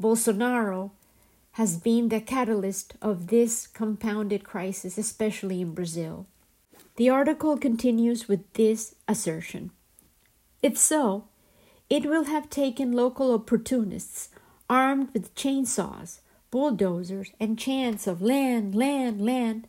Bolsonaro 0.00 0.90
has 1.52 1.76
been 1.76 2.08
the 2.08 2.20
catalyst 2.20 2.94
of 3.02 3.28
this 3.28 3.66
compounded 3.66 4.44
crisis, 4.44 4.98
especially 4.98 5.60
in 5.60 5.74
Brazil. 5.74 6.26
The 6.96 7.10
article 7.10 7.56
continues 7.56 8.28
with 8.28 8.52
this 8.54 8.94
assertion 9.06 9.70
If 10.62 10.76
so, 10.76 11.24
it 11.88 12.04
will 12.04 12.24
have 12.24 12.50
taken 12.50 12.92
local 12.92 13.32
opportunists 13.32 14.30
armed 14.68 15.08
with 15.14 15.34
chainsaws, 15.34 16.20
bulldozers, 16.50 17.30
and 17.40 17.58
chants 17.58 18.06
of 18.06 18.20
land, 18.20 18.74
land, 18.74 19.24
land, 19.24 19.68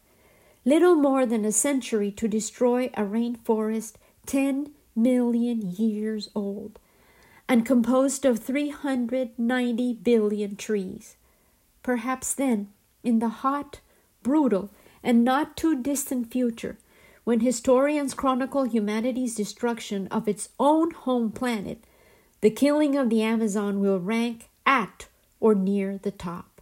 little 0.70 0.94
more 0.94 1.26
than 1.26 1.46
a 1.46 1.52
century 1.52 2.12
to 2.12 2.28
destroy 2.28 2.92
a 2.94 3.02
rainforest 3.02 3.94
10 4.28 4.70
million 4.96 5.62
years 5.64 6.30
old 6.36 6.78
and 7.48 7.66
composed 7.66 8.24
of 8.24 8.38
390 8.38 9.94
billion 9.94 10.56
trees. 10.56 11.16
Perhaps 11.82 12.36
then, 12.36 12.68
in 13.04 13.18
the 13.18 13.30
hot, 13.42 13.80
brutal, 14.22 14.70
and 15.02 15.24
not 15.24 15.58
too 15.58 15.82
distant 15.82 16.32
future, 16.32 16.78
when 17.24 17.40
historians 17.40 18.14
chronicle 18.14 18.66
humanity's 18.66 19.34
destruction 19.34 20.08
of 20.12 20.28
its 20.28 20.50
own 20.60 20.92
home 20.92 21.32
planet, 21.32 21.84
the 22.42 22.52
killing 22.52 22.96
of 22.96 23.10
the 23.10 23.24
Amazon 23.24 23.80
will 23.80 24.00
rank 24.00 24.50
at 24.68 25.08
or 25.40 25.56
near 25.56 25.98
the 25.98 26.12
top. 26.12 26.62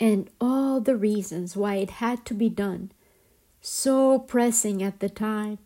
And 0.00 0.30
all 0.40 0.80
the 0.80 0.96
reasons 0.96 1.54
why 1.54 1.74
it 1.74 1.90
had 1.90 2.24
to 2.24 2.32
be 2.32 2.48
done, 2.48 2.92
so 3.68 4.16
pressing 4.16 4.80
at 4.80 5.00
the 5.00 5.08
time, 5.08 5.58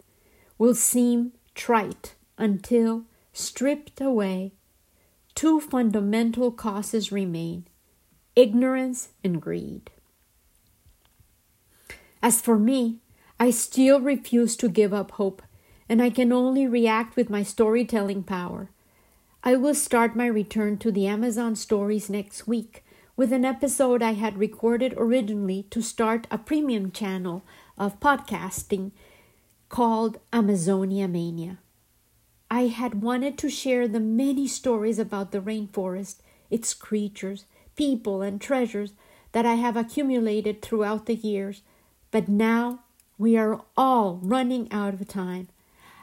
will 0.56 0.74
seem 0.74 1.32
trite 1.54 2.14
until, 2.38 3.04
stripped 3.34 4.00
away, 4.00 4.52
two 5.34 5.60
fundamental 5.60 6.50
causes 6.50 7.12
remain 7.12 7.66
ignorance 8.34 9.10
and 9.22 9.42
greed. 9.42 9.90
As 12.22 12.40
for 12.40 12.58
me, 12.58 13.00
I 13.38 13.50
still 13.50 14.00
refuse 14.00 14.56
to 14.56 14.70
give 14.70 14.94
up 14.94 15.10
hope, 15.12 15.42
and 15.86 16.00
I 16.00 16.08
can 16.08 16.32
only 16.32 16.66
react 16.66 17.16
with 17.16 17.28
my 17.28 17.42
storytelling 17.42 18.22
power. 18.22 18.70
I 19.44 19.56
will 19.56 19.74
start 19.74 20.16
my 20.16 20.26
return 20.26 20.78
to 20.78 20.90
the 20.90 21.06
Amazon 21.06 21.54
stories 21.54 22.08
next 22.08 22.46
week 22.46 22.82
with 23.20 23.34
an 23.34 23.44
episode 23.44 24.02
I 24.02 24.14
had 24.14 24.38
recorded 24.38 24.94
originally 24.96 25.64
to 25.64 25.82
start 25.82 26.26
a 26.30 26.38
premium 26.38 26.90
channel 26.90 27.44
of 27.80 27.98
podcasting 27.98 28.92
called 29.70 30.18
Amazonia 30.34 31.08
Mania. 31.08 31.58
I 32.50 32.66
had 32.66 33.02
wanted 33.02 33.38
to 33.38 33.48
share 33.48 33.88
the 33.88 33.98
many 33.98 34.46
stories 34.46 34.98
about 34.98 35.32
the 35.32 35.40
rainforest, 35.40 36.16
its 36.50 36.74
creatures, 36.74 37.46
people, 37.76 38.20
and 38.20 38.38
treasures 38.38 38.92
that 39.32 39.46
I 39.46 39.54
have 39.54 39.78
accumulated 39.78 40.60
throughout 40.60 41.06
the 41.06 41.14
years, 41.14 41.62
but 42.10 42.28
now 42.28 42.80
we 43.16 43.38
are 43.38 43.62
all 43.78 44.20
running 44.22 44.70
out 44.70 44.92
of 44.92 45.08
time. 45.08 45.48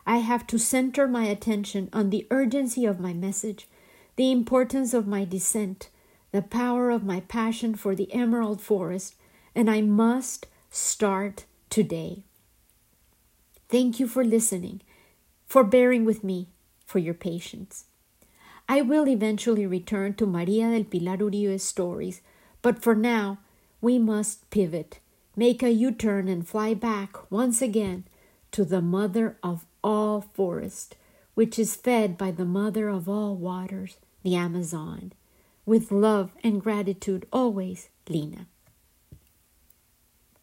I 0.05 0.17
have 0.17 0.47
to 0.47 0.57
center 0.57 1.07
my 1.07 1.25
attention 1.25 1.89
on 1.93 2.09
the 2.09 2.25
urgency 2.31 2.85
of 2.85 2.99
my 2.99 3.13
message, 3.13 3.67
the 4.15 4.31
importance 4.31 4.95
of 4.95 5.05
my 5.05 5.25
descent, 5.25 5.89
the 6.31 6.41
power 6.41 6.89
of 6.89 7.03
my 7.03 7.19
passion 7.19 7.75
for 7.75 7.93
the 7.93 8.11
emerald 8.13 8.61
forest, 8.61 9.13
and 9.53 9.69
I 9.69 9.81
must 9.81 10.47
start 10.71 11.45
today. 11.69 12.23
Thank 13.69 13.99
you 13.99 14.08
for 14.08 14.23
listening, 14.23 14.82
for 15.45 15.63
bearing 15.63 16.06
with 16.06 16.23
me, 16.23 16.49
for 16.86 16.99
your 16.99 17.13
patience. 17.13 17.86
I 18.69 18.82
will 18.82 19.08
eventually 19.08 19.65
return 19.65 20.13
to 20.15 20.25
Maria 20.25 20.71
del 20.71 20.84
Pilar 20.84 21.17
Uribe's 21.17 21.63
stories, 21.63 22.21
but 22.62 22.82
for 22.82 22.95
now, 22.95 23.39
we 23.82 23.99
must 23.99 24.49
pivot, 24.49 24.99
make 25.36 25.63
a 25.63 25.71
U 25.71 25.91
turn, 25.91 26.27
and 26.27 26.47
fly 26.47 26.73
back 26.73 27.32
once 27.32 27.62
again 27.62 28.06
to 28.51 28.65
the 28.65 28.82
mother 28.82 29.38
of 29.43 29.65
all 29.84 30.21
forest, 30.21 30.95
which 31.34 31.60
is 31.60 31.75
fed 31.75 32.17
by 32.17 32.32
the 32.32 32.45
mother 32.45 32.89
of 32.89 33.08
all 33.08 33.36
waters, 33.36 33.97
the 34.23 34.36
Amazon. 34.36 35.13
With 35.65 35.91
love 35.91 36.32
and 36.43 36.62
gratitude 36.62 37.25
always, 37.32 37.89
Lina. 38.10 38.47